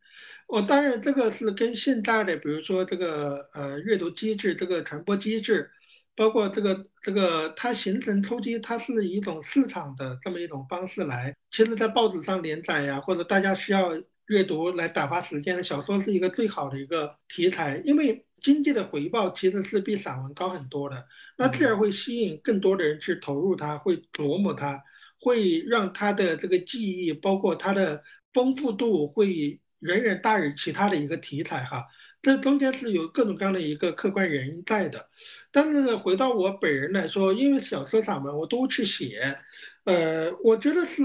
[0.48, 5.70] 我当然这个是跟现在的，比如说这个呃阅读机制、这个传播机制，
[6.16, 11.32] 包括这个这个它形成初期，它是一种市场的这么一种方式来。
[11.52, 13.92] 其实，在报纸上连载呀，或者大家需要
[14.32, 21.06] 阅读来打发时间的小说，是一个最好的一个题材，因为经济的回报其实是比散文高很多的，
[21.36, 24.82] 那自然会吸引更多的人去投入它，会琢磨它。
[25.24, 28.02] 会让他的这个记忆，包括它的
[28.32, 31.86] 丰富度，会远远大于其他的一个题材哈。
[32.20, 35.08] 这中间是有各种各样的一个客观原因在的。
[35.52, 39.38] 但是回到我本人来说，因为小说、散文我都去写，
[39.84, 41.04] 呃，我觉得是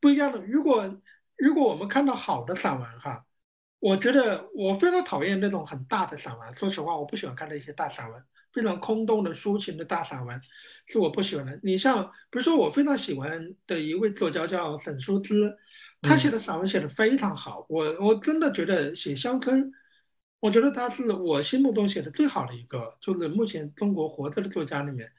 [0.00, 0.42] 不一样的。
[0.48, 1.00] 如果
[1.44, 3.22] 如果我们看到好的散文哈，
[3.78, 6.54] 我觉得我非常讨厌那种很大的散文。
[6.54, 8.22] 说实话，我不喜欢看那些大散文。
[8.50, 10.40] 非常空洞的抒情的大散文，
[10.86, 11.60] 是我不喜欢的。
[11.62, 15.54] 你像，比如说我非常喜欢的一位作家叫沈淑之，
[16.00, 17.66] 他写的散文写的非常好。
[17.68, 19.70] 我我真的觉得写乡村，
[20.40, 25.12] 我觉得他是我心目中写的最好的一个，就是目前中国活着的作家里面，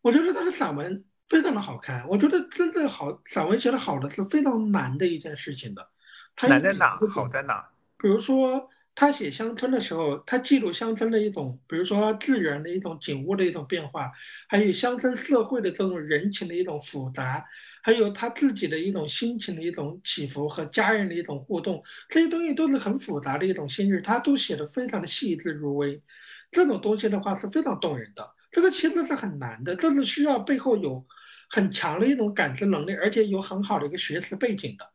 [0.00, 2.06] 我觉得他的散文非常的好看。
[2.08, 5.88] 我觉得真正好散文写的好的是非常难的一件事情的。
[6.42, 6.98] 难在哪？
[7.10, 7.68] 好在哪？
[7.98, 8.68] 比如说。
[9.00, 14.10] 他写乡村的时候，他记录乡村的一种，比如说自然的一种景物的一种变化，
[14.48, 17.46] 还有乡村社会的这种人情的一种复杂，
[17.80, 26.02] 还有他自己的一种心情的一种起伏和家人的一种互动，这些东西都是很复杂的一种心事，他都写的非常的细致入微。
[26.50, 28.28] 这种东西的话是非常动人的。
[28.50, 31.06] 这个其实是很难的，这是需要背后有
[31.48, 34.90] 很强的一种感知能力，而且有很好的一个学识背景的。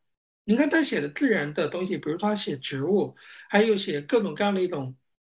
[0.46, 3.16] 你看他写的自然的东西，比如说他写植物，
[3.50, 4.96] 还有写各种各样的一种，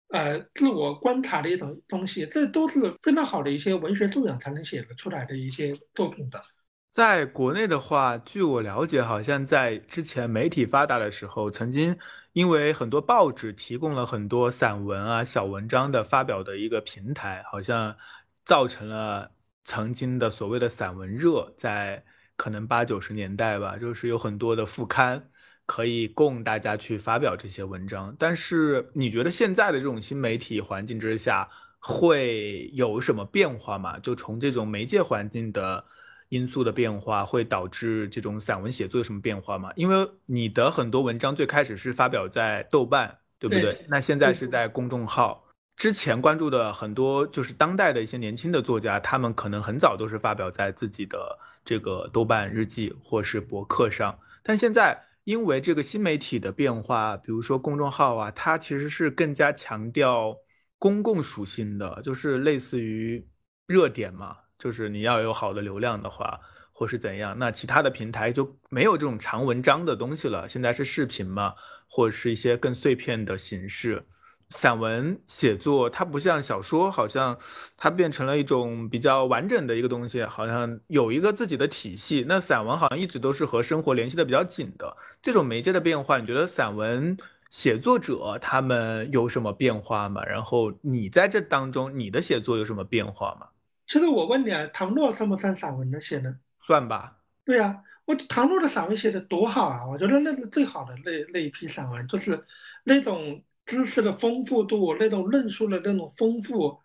[0.08, 6.42] 呃，自我观察的一种东西，这都是非常好的一些文学素养才能写得出来的一些作品的。
[6.90, 11.96] 在国内的话，据我了解，好像在之前媒体发达的时候，曾经
[12.32, 17.94] 因为很多报纸提供了很多散文啊、小文章的发表的一个平台，好像
[18.44, 19.30] 造成了
[19.66, 22.02] 曾经的所谓的散文热，在。
[22.38, 25.30] 可能八九十年代吧，就是有很多的副刊
[25.64, 28.14] 可以供大家去发表这些文章。
[28.18, 31.48] 但是你觉得现在的这种新媒体环境之下
[31.78, 33.98] 会有什么变化吗？
[34.00, 35.82] 就从这种媒介环境的
[36.28, 39.72] 因素的变化，会导致这种散文写作有什么变化吗？
[39.74, 43.86] 因为你的很多文章最开始是发表在豆瓣，对不对？
[43.88, 45.45] 那现在是在公众号。
[45.76, 60.34] 之前关注的很多就是当代的一些年轻的作家，他们可能很早都是发表在自己的这个豆瓣日记或是博客上，但现在因为这个新媒体的变化，比如说公众号啊，它其实是更加强调
[60.78, 63.28] 公共属性的，就是类似于
[63.66, 66.40] 热点嘛，就是你要有好的流量的话，
[66.72, 71.54] 或是怎样，那其他的平台就没有这种长文章的东西了，现在是视频嘛，
[71.86, 74.02] 或者是一些更碎片的形式。
[74.50, 77.36] 散文写作，它不像小说，好像
[77.76, 82.24] 它变成了一种比较完整的一个东西，好像有一个自己的体系。
[82.28, 84.96] 那散文好像一直都是和生活联系的比较紧的。
[85.20, 87.16] 这种媒介的变化，你觉得散文
[87.50, 90.24] 写作者他们有什么变化吗？
[90.24, 93.48] 然后你在这当中，你的写作有什么变化吗？
[93.88, 96.32] 其实我问你啊，唐诺算不算散文的写呢？
[96.56, 97.16] 算吧。
[97.44, 99.88] 对呀，我唐诺的散文写的多好啊！
[99.88, 102.44] 我觉得那是最好的那那一批散文，就是
[102.84, 103.42] 那种。
[103.66, 106.78] 知识的丰富度，那种论述的那种丰富，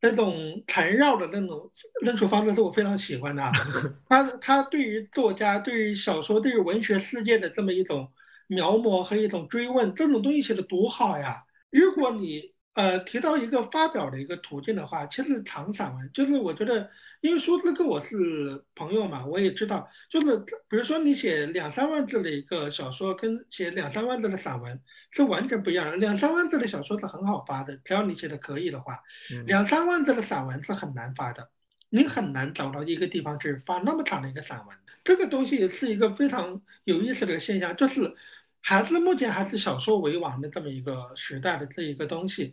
[0.00, 1.70] 那种缠绕的那种
[2.02, 3.52] 论述方式，是我非常喜欢的。
[4.08, 8.10] 他他对于作家、对于小说、对于文学世界的这么一种
[8.46, 11.44] 描摹和一种追问，这种东西写的多好呀！
[11.70, 16.88] 如果你呃提到一个发表的一个途径的话，其实长散文就是我觉得。
[17.20, 20.38] 因为苏轼跟我是朋友嘛，我也知道，就是
[20.68, 25.96] 比如说你写两三万字的一个小说，跟写两三万字的散文是完全不一样的。
[25.96, 29.00] 两三万字的小说是很好发的，只要你写的可以的话，
[29.46, 31.48] 两三万字的散文是很难发的，
[31.90, 34.76] 你很难找到一个地方去发那么长的一个散文。
[35.02, 38.14] 这个东西是一个非常有意思的现象，就是。
[38.60, 42.52] 还是目前还是小说为王的这么一个时代的这一个东西。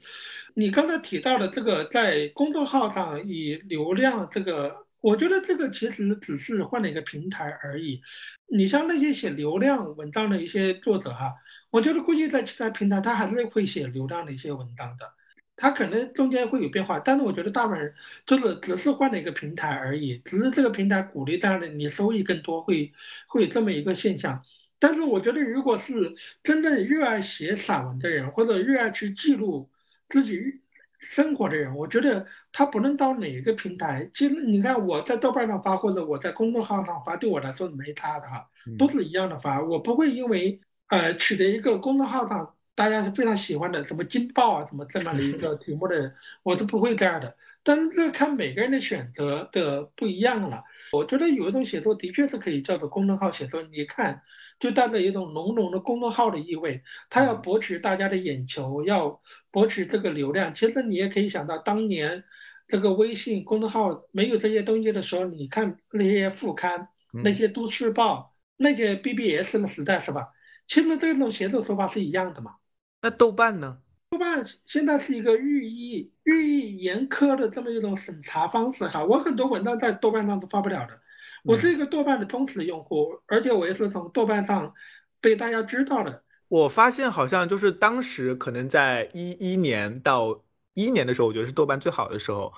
[0.53, 8.01] 你刚才提到的这个在公众号上以流量这个，我觉得这个其实只是换了一个平台而已。
[8.47, 11.33] 你像那些写流量文章的一些作者哈，
[11.71, 15.11] 我觉得估计在其他平台他还是会写流量的一些文章的，
[15.55, 17.93] 他可能中间会有变化，但是我觉得大部分人
[18.25, 22.93] 就是只是换了一个平台而已，只是这个平台鼓励大家你收益更多，会
[23.27, 24.41] 会有这么一个现象。
[24.85, 26.13] 但是我觉得，如果是
[26.43, 29.67] 真正热爱写散文的人，或者热爱去记录
[30.07, 30.61] 自己
[30.99, 39.59] 生活的人，我觉得他不论到哪一个平台，其实你看我在豆瓣上发，或者我在公众号上发，对我来说没差的哈，都是一样的发。
[39.59, 46.13] 我不会因为呃取得一个公众号上大家是非常喜欢的什么金报啊什么这么的一个 题目的人，
[46.43, 47.35] 我是不会这样的。
[47.63, 50.63] 但是这看每个人的选择的不一样了。
[50.91, 54.21] 我觉得有一种写作的确是可以叫做公众号写作，你看。
[54.59, 60.53] 就带着一种浓浓的公众号的意味，他要博取大家的眼球，要博取这个流量。
[60.55, 62.23] 其实你也可以想到，当年
[62.67, 70.29] 这个微信公众号没有这些东西的时候，你看那些副刊、那些都市报、那些 BBS 的时代，是吧？
[70.67, 72.55] 其实这种写作手法是一样的嘛。
[73.01, 73.79] 那豆瓣呢？
[74.09, 81.01] 豆瓣现在是一个日益日益严苛的这么一种审查方式哈，我很多文章在豆瓣上都发不了的。
[81.45, 84.73] 我是一个豆瓣的忠实用户，而且我也是从豆瓣上
[85.21, 86.23] 被大家知道的。
[86.47, 90.43] 我发现好像就是当时可能在一一年到
[90.73, 92.51] 一年的时候，我觉得是豆瓣最好的时候。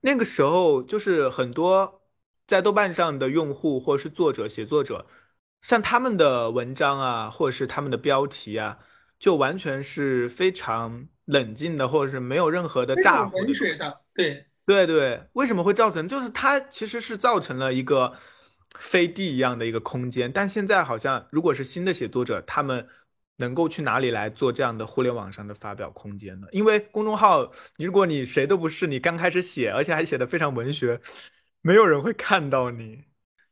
[0.00, 2.00] 那个时候就是很多
[2.46, 5.06] 在豆瓣上的用户或者是作者、写作者，
[5.60, 8.78] 像他们的文章啊，或者是他们的标题啊，
[9.18, 13.38] 就完全是非常冷静的，或者是没有任何的炸火
[13.78, 14.46] 的，对。
[14.70, 16.06] 对对，为什么会造成？
[16.06, 18.14] 就是它其实是造成了一个
[18.78, 22.86] 飞地一样的一个空间，但现在好像如果是新的写作者，他们
[23.38, 26.46] 能够去哪里来做这样的互联网上的发表空间呢？
[26.52, 31.00] 因为公众号，如果你谁都不是，你刚开始写，而且还写的非常文学，
[31.62, 33.02] 没有人会看到你。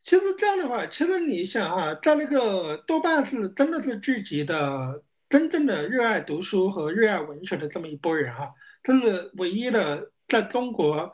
[0.00, 8.54] 其实这样的话，其实你想啊，在那个豆瓣是真的是聚集的真正的热爱读书和热爱文学的这么一波人哈，
[8.84, 11.10] 这是唯一的在中国，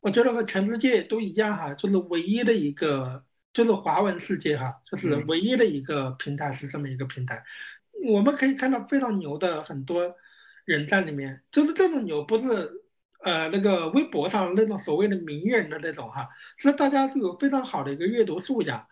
[0.00, 7.44] 我觉得和全世界都一样哈，就是唯一的一个，就是华文世界哈，就是唯一的一个平台是这么一个平台。
[8.04, 10.16] 我们可以看到非常牛的很多
[10.64, 12.70] 人在里面，就是这种牛不是
[13.20, 18.86] 呃那个微博上那种所谓的名人的那种哈，是大家都有非常好的一个阅读素养，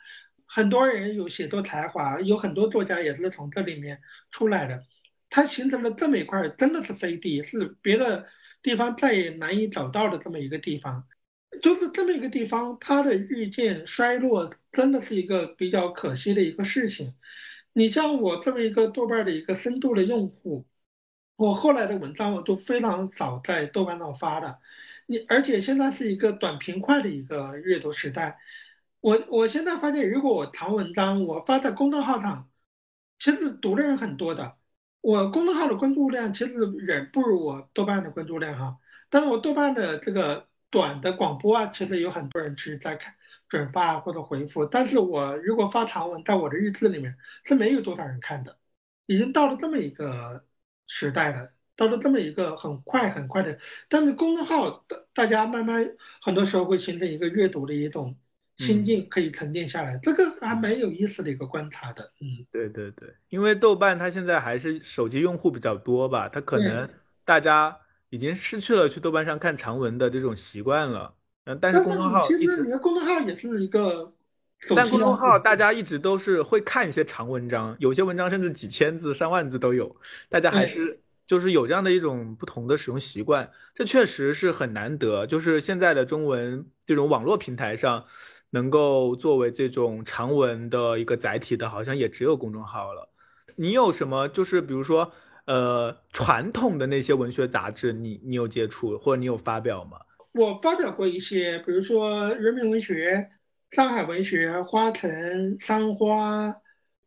[0.46, 4.00] 很多人有写作才华，有很多作家也是从这里面
[4.30, 4.84] 出来的，
[5.30, 8.26] 它形成了这么一块真的是飞地，是别的
[8.64, 11.06] 地方再也难以找到的这么一个地方，
[11.60, 17.14] 就是这么一个地方，它的日渐衰落真的是一个比较可惜的一个事情。
[17.74, 20.66] 你像我这么一个豆瓣的一个深度的用户，
[21.36, 24.58] 我后来的文章我都非常早在豆瓣上发的。
[25.06, 28.38] 你而且现在是一个短平快的一个阅读时代，
[29.00, 32.48] 我我现在发现，如果我长文章我发在公众号上，
[33.18, 34.56] 其实读的人很多的。
[35.04, 38.78] 我公众号的关注量其实远不如我豆瓣的关注量哈，
[39.10, 43.14] 但是我豆瓣的这个短的广播啊，其实有很多人去在看。
[43.46, 48.58] 转发或者回复，但是我如果发长文，在我的日志里面是没有多少人看的，
[49.06, 50.44] 已经到了这么一个
[50.88, 58.16] 时代了，到了这么一个很快很快的，但是公众号大大家慢慢很多时候会形成一个阅读的一种
[58.56, 62.04] 心境，可以沉淀下来，这个还蛮有意思的一个观察的。
[62.20, 66.88] 嗯，对对对，因为豆瓣它现在还是手机用户比较多吧，它可能
[67.24, 67.76] 大家
[68.10, 71.14] 已经失去了去豆瓣上看长文的这种习惯了。
[71.46, 74.12] 嗯，但是公众号其实你的公众号也是一个，
[74.74, 79.96] 但公众号大家一直都是会看一些长文章，有些文章甚至几千字、上万字都有，
[80.28, 85.26] 大家还是就是有这样的一种不同的使用习惯，这确实是很难得。
[85.26, 88.06] 就是现在的中文这种网络平台上，
[88.54, 93.10] 能够作为这种长文的一个载体的，好像也只有公众号了。
[93.56, 95.10] 你有什么就是比如说
[95.46, 99.98] 呃传统的那些文学杂志，你你有接触或者你有发表吗？
[100.32, 103.16] 我发表过一些，比如说《人民文学》
[103.76, 105.10] 《上海文学》《花城》
[105.64, 106.48] 《三花》，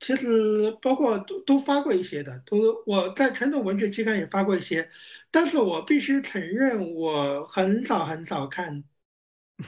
[0.02, 4.90] 其实包括都都发过一些的，都我在传统文学期刊也发过一些，
[5.32, 8.84] 但是我必须承认，我很少很少看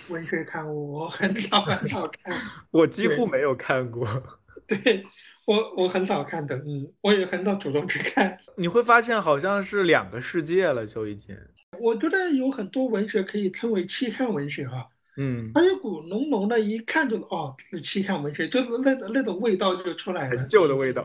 [0.10, 2.36] 文学刊物，我很少很少看，
[2.72, 4.06] 我几乎没有看过，
[4.68, 5.06] 对
[5.46, 8.38] 我我很少看的，嗯，我也很少主动去看。
[8.56, 11.36] 你会发现好像是两个世界了，就已经。
[11.80, 14.88] 我觉得有很多文学可以称为期刊文学哈，
[15.18, 21.04] 嗯，它有股浓浓的，一看就是哦是期刊文学，就是那那种味道就出来了，旧的味道。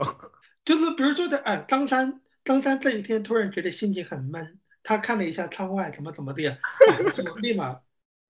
[0.65, 6.59] 就是比如说的，哎，张三，张三这一天突然觉得心情很闷，他看了一下窗外，怎么怎么的，
[7.15, 7.79] 就立马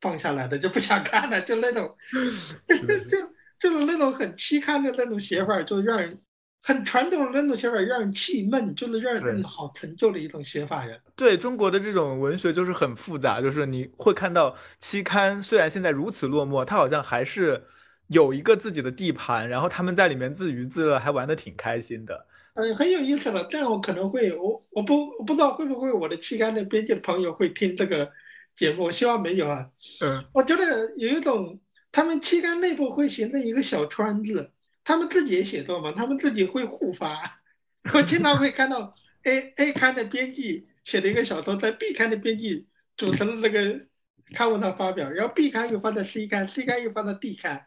[0.05, 1.96] 放下来的，就不想看了，就那种，
[3.11, 6.20] 就就是那种很期刊的那种写法，就让人。
[6.66, 10.96] 很传统的那种写法，让人气闷，就是让人好陈旧的一种写法呀。
[11.14, 17.62] 对中国的这种文学就是很复杂，就是你会看到期刊虽然现在如此落寞，它好像还是
[18.07, 22.26] 有一个自己的地盘，然后他们在里面自娱自乐，还玩的挺开心的。
[22.55, 23.46] 嗯，很有意思了。
[23.50, 28.11] 这样我可能会，我我不我不知道会不会我的期刊的编辑的朋友会听这个
[28.57, 29.70] 节目，我希望没有啊。
[30.00, 31.61] 嗯，我觉得有一种
[31.92, 34.50] 他们期刊内部会形成一个小圈子。
[34.86, 37.40] 他们自己也写作嘛，他们自己会互发。
[37.94, 42.66] 我经常会看到 A A 刊的编辑写的一个小说，在 B 刊的编辑
[42.98, 43.86] 组成了那个
[44.34, 47.64] 刊物上发表，然后 B 刊又发在 C 刊，C 刊又发在 D 刊，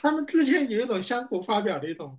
[0.00, 2.18] 他们之间有一种相互发表的一种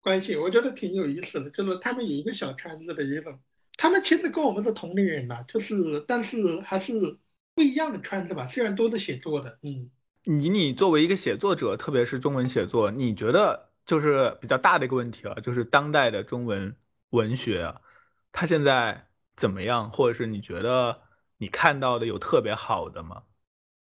[0.00, 1.50] 关系，我觉得挺有意思的。
[1.50, 3.38] 就是他们有一个小圈子的一种，
[3.76, 6.92] 他们其实跟我们是同龄人吧，就是但是还是
[7.56, 8.46] 不一样的圈子吧。
[8.46, 9.90] 虽然都是写作的，嗯，
[10.22, 13.66] 以你作为一个写作者，特别是中文写作，你觉得？
[13.86, 16.74] 就是比较大的一个问题啊，就是当代的中文
[17.10, 17.72] 文学，
[18.32, 19.88] 它现在怎么样？
[19.92, 21.02] 或者是你觉得
[21.38, 23.22] 你看到的有特别好的吗？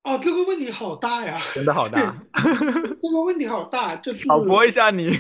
[0.04, 1.38] 哦，这个问题好大呀！
[1.54, 5.12] 真的好大， 这个问题好大，就是挑拨一下你。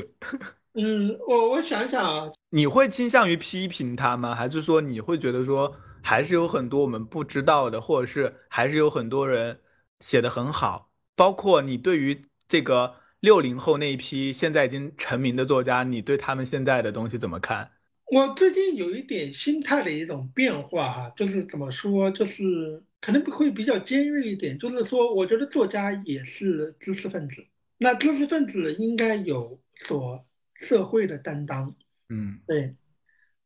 [0.72, 4.34] 嗯，我我想想啊，你会倾向于批评他吗？
[4.34, 5.76] 还是说你会觉得说
[6.06, 9.60] 还是有很多我们不知道的，或者是还是有很多人
[10.00, 10.90] 写的很好？
[11.14, 12.94] 包括你对于这个。
[13.20, 17.72] 六零后那一批现在已经成名的作家，你对他们现在的东西怎么看？
[18.12, 27.44] 我最近有一点心态的一种变化哈，就是怎么说，就是可能会比较尖锐一点，就是说，我觉得作家也是知识分子，
[27.78, 31.74] 那知识分子应该有所社会的担当，
[32.10, 32.76] 嗯，对。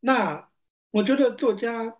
[0.01, 0.49] 那
[0.91, 1.97] 我觉得作家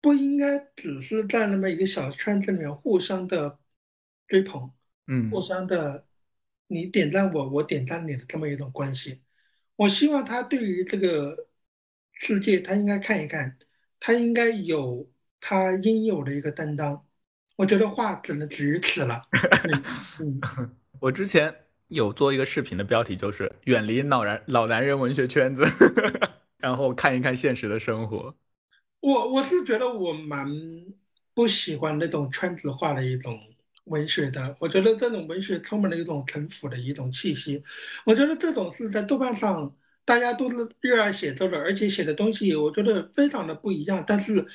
[0.00, 3.58] 不应该只是在那么一个小圈子里面互相的
[4.26, 4.70] 追捧，
[5.06, 6.06] 嗯，互相的
[6.66, 9.20] 你点赞我，我点赞你的这么一种关系。
[9.76, 11.48] 我希望他对于这个
[12.12, 13.56] 世界，他应该看一看，
[14.00, 17.04] 他应该有他应有的一个担当。
[17.56, 19.22] 我觉得话只能止于此了。
[20.20, 20.40] 嗯，
[21.00, 21.54] 我之前
[21.88, 25.64] 有做一个视频的标题，就是远离老男老男人文学圈子。
[26.58, 28.34] 然后看一看现实的生活，
[29.00, 30.48] 我我是觉得我蛮
[31.34, 33.38] 不喜欢那种圈子化的一种
[33.84, 34.56] 文学的。
[34.60, 37.62] 我觉得这种文学充满了一种城府的一种气息。
[38.04, 44.04] 我觉得这种是在豆瓣上大家都是热爱写作的，而且写的东西我觉得非常的不一样。
[44.06, 44.46] 但是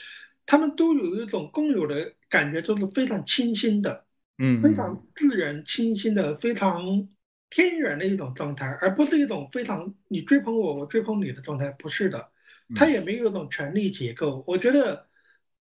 [0.45, 4.05] 他们都有一种共有的感觉，就是非常清新的，
[4.37, 7.07] 嗯，非常自然清新的，非常。
[7.55, 12.31] 天然的一种状态，而不是一种非常你追捧我，我追捧你的状态，不是的，
[12.75, 14.43] 它也没有一种权力结构。
[14.47, 15.07] 我觉得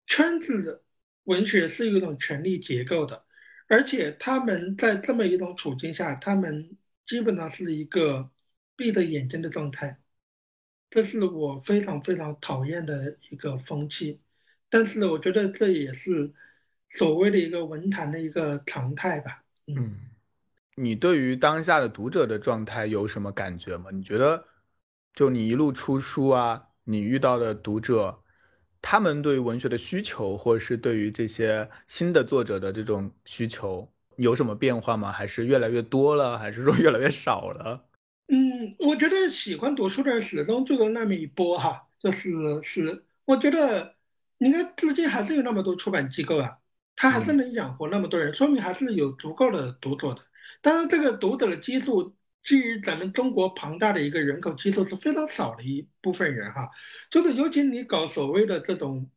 [0.07, 0.83] 圈子的
[1.25, 3.25] 文学是有一种权力结构的，
[3.69, 6.77] 而且他们在这么一种处境下，他们
[7.07, 8.31] 基本上是一个
[8.77, 9.99] 闭着眼睛的状态，
[10.89, 14.21] 这是我非常非常讨厌的一个风气。
[14.69, 16.33] 但是我觉得这也是
[16.91, 19.43] 所谓的一个文坛的一个常态吧。
[19.67, 20.07] 嗯。
[20.77, 23.91] 你对于当下的读者的状态有什么感觉吗？
[23.93, 24.47] 你觉得，
[25.13, 28.19] 就你一路出书啊，你遇到的读者，
[28.83, 35.13] 他们对于文学的需求，或者是对于这些新的作者的这种需求，有什么变化吗？
[35.13, 37.85] 还是越来越多了，还是说越来越少了？
[38.27, 42.31] 嗯，我觉得喜欢读书的人始终就有那么一波哈，就是
[42.63, 43.95] 是，我觉得
[44.39, 46.59] 你看至今还是有那么多出版机构啊，
[46.97, 50.21] 他还是能养活那么多人，说明还是有足够的读者的。
[50.61, 56.69] 当然，这个读者的基数基于咱们中国庞大的一个人口基数是非常少的一部分人哈，
[57.11, 59.11] 就是尤其你搞所谓的这种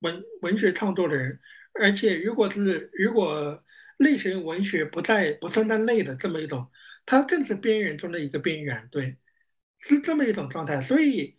[0.00, 1.38] 文文学创作的人，
[1.74, 3.62] 而且如果是如果
[3.98, 6.70] 类型文学不在不算在内的这么一种，
[7.04, 9.16] 它更是边缘中的一个边缘，对，
[9.78, 10.80] 是这么一种状态。
[10.80, 11.36] 所以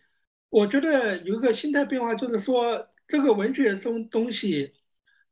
[0.48, 4.74] 我觉得有一个心态变化，就是说这个文学中东西。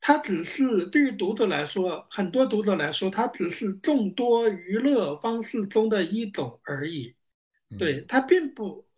[0.03, 7.15] 它只是对于读者来说，很多读者来说，它只是众多娱乐方式中的一种而已。
[7.79, 8.89] 对，它并不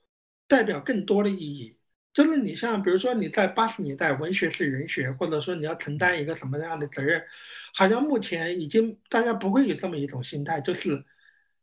[0.46, 1.76] 代表更多的意义。
[2.12, 7.20] 就是你像，比如说你在八十年代，文学是人学，或者说你要承担一个什么样的责任，
[7.74, 11.04] 好像目前已经大家不会有这么一种心态，就是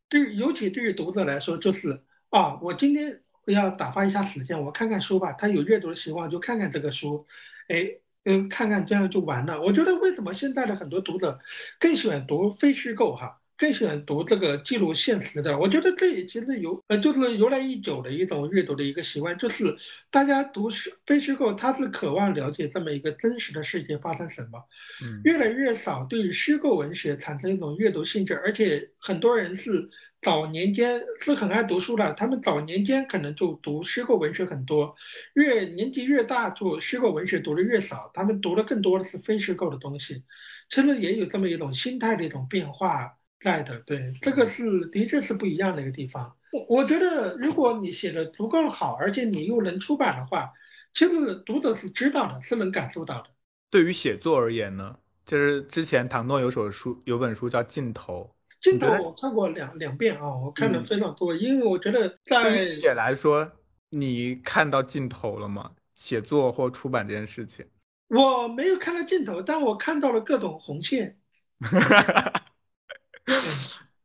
[0.10, 5.32] 对，尤其对于读者来说，就是啊，我今天要打发一下时间，我看看书吧。
[5.34, 7.26] 他有阅读的习惯，就看看这个书，
[7.70, 8.00] 哎。
[8.26, 9.62] 嗯，看看这样就完了。
[9.62, 11.40] 我觉得为什么现在的很多读者
[11.80, 15.58] 更喜欢读非虚构哈，更喜欢读这个记录现实的？
[15.58, 19.76] 我觉得这也其实由呃，就是由来已久的一种阅读的一个习惯，就是
[20.12, 20.70] 大家读
[21.06, 24.62] 非虚构，他是渴望了解这么一个真实的世界发生什么。
[25.02, 29.90] 嗯，越来越少对于虚构文学产生一种阅读兴趣，而且很多人是。
[30.22, 34.94] 早年间是很爱读书的，他们早年间可能就读虚构文学很多，
[35.34, 40.24] 越年纪越大，就虚构文学读的越少，他们读的更多的是非虚构的东西。
[40.70, 46.36] 其实也有这么一种心态的一种变化在的，对，这个是的确是不一样的一个地方。
[46.52, 50.52] 我我觉得，如果你写的足够好，而且你又能出版的话，
[50.94, 53.30] 其实读者是知道的，是能感受到的。
[53.70, 58.36] 对于写作而言呢，就是之前唐诺有首书，有本书叫《尽头》。
[58.62, 63.50] 镜头我看过两两遍啊，我看的非常多，因为我觉得在写来说，
[63.90, 65.72] 你看到镜头了吗？
[65.96, 67.66] 写作或出版这件事情，
[68.08, 71.18] 我没有看到镜头，但我看到了各种红线。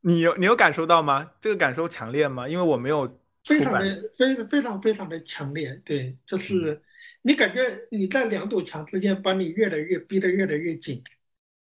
[0.00, 1.30] 你有你有感受到吗？
[1.40, 2.48] 这个感受强烈吗？
[2.48, 6.82] 因为我没有非常的非非常非常的强烈，对，就是
[7.22, 11.02] 你感觉你在两堵墙之间，把你越来越逼得越来越紧，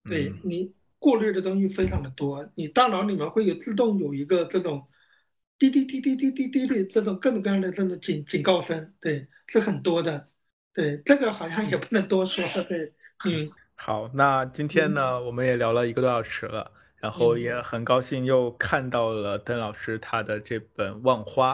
[0.04, 0.74] 对你。
[1.02, 4.88] 过滤的东西非常的多，你大脑里面会有自动有一个这种
[5.58, 10.30] 滴滴滴滴滴滴滴的这种各种各样的这种警警告声，对，是很多的，
[10.76, 12.94] 对，这个好像也不能多说，对，
[13.26, 21.54] 嗯， 好，那今天呢，我们也聊了一个多小时了，然后也很高兴又看到了邓老师他的这本《望花》，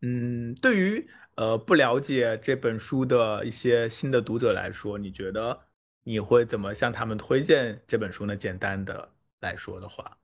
[0.00, 5.67] 嗯，对于呃不了解这本书的一些新的读者来说，你觉得？
[6.08, 8.34] 你会怎么向他们推荐这本书呢？
[8.34, 10.16] 简单的来说的话，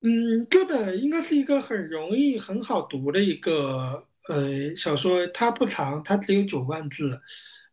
[0.00, 7.22] 嗯，这本应该是一个很容易、很好读的一个呃小说，它不长，它只有九万字。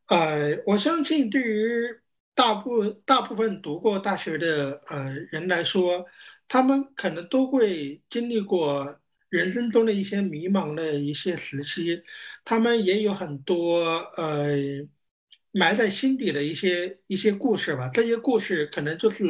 [0.05, 1.87] 呃，我相信对于
[2.35, 6.05] 大部大部分读过大学的呃人来说，
[6.47, 12.03] 他们可能都会经历过人生中的一些迷茫的一些时期，
[12.43, 13.81] 他们也有很多
[14.17, 14.55] 呃
[15.57, 17.89] 埋在心底的一些一些故事吧。
[17.93, 19.23] 这些故事可能就是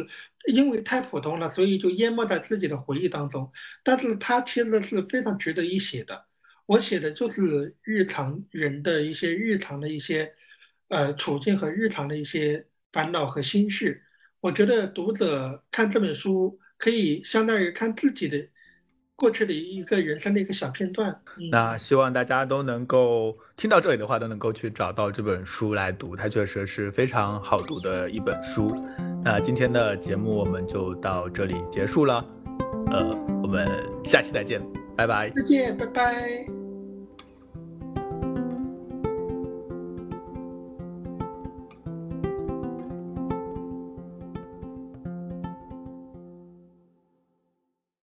[0.47, 3.51] 因为太普通了，所以就淹没在自己的回忆当中。
[3.83, 6.25] 但是它其实是非常值得一写的。
[6.65, 10.33] 我写的就是日常人的一些日常的一些
[10.87, 14.01] 呃处境和日常的一些烦恼和心事。
[14.39, 18.47] 我觉得读者看这本书可以相当于看自己的
[19.15, 21.17] 过去的一个人生的一个小片段。
[21.51, 28.75] 那希望大家都能够听到这里的话，都能够去找到这本书来读，它确实是非常好读的一本书。
[29.23, 32.25] 那今天的节目我们就到这里结束了，
[32.91, 33.67] 呃，我们
[34.03, 34.61] 下期再见，
[34.95, 35.29] 拜拜。
[35.29, 36.64] 再见，拜拜。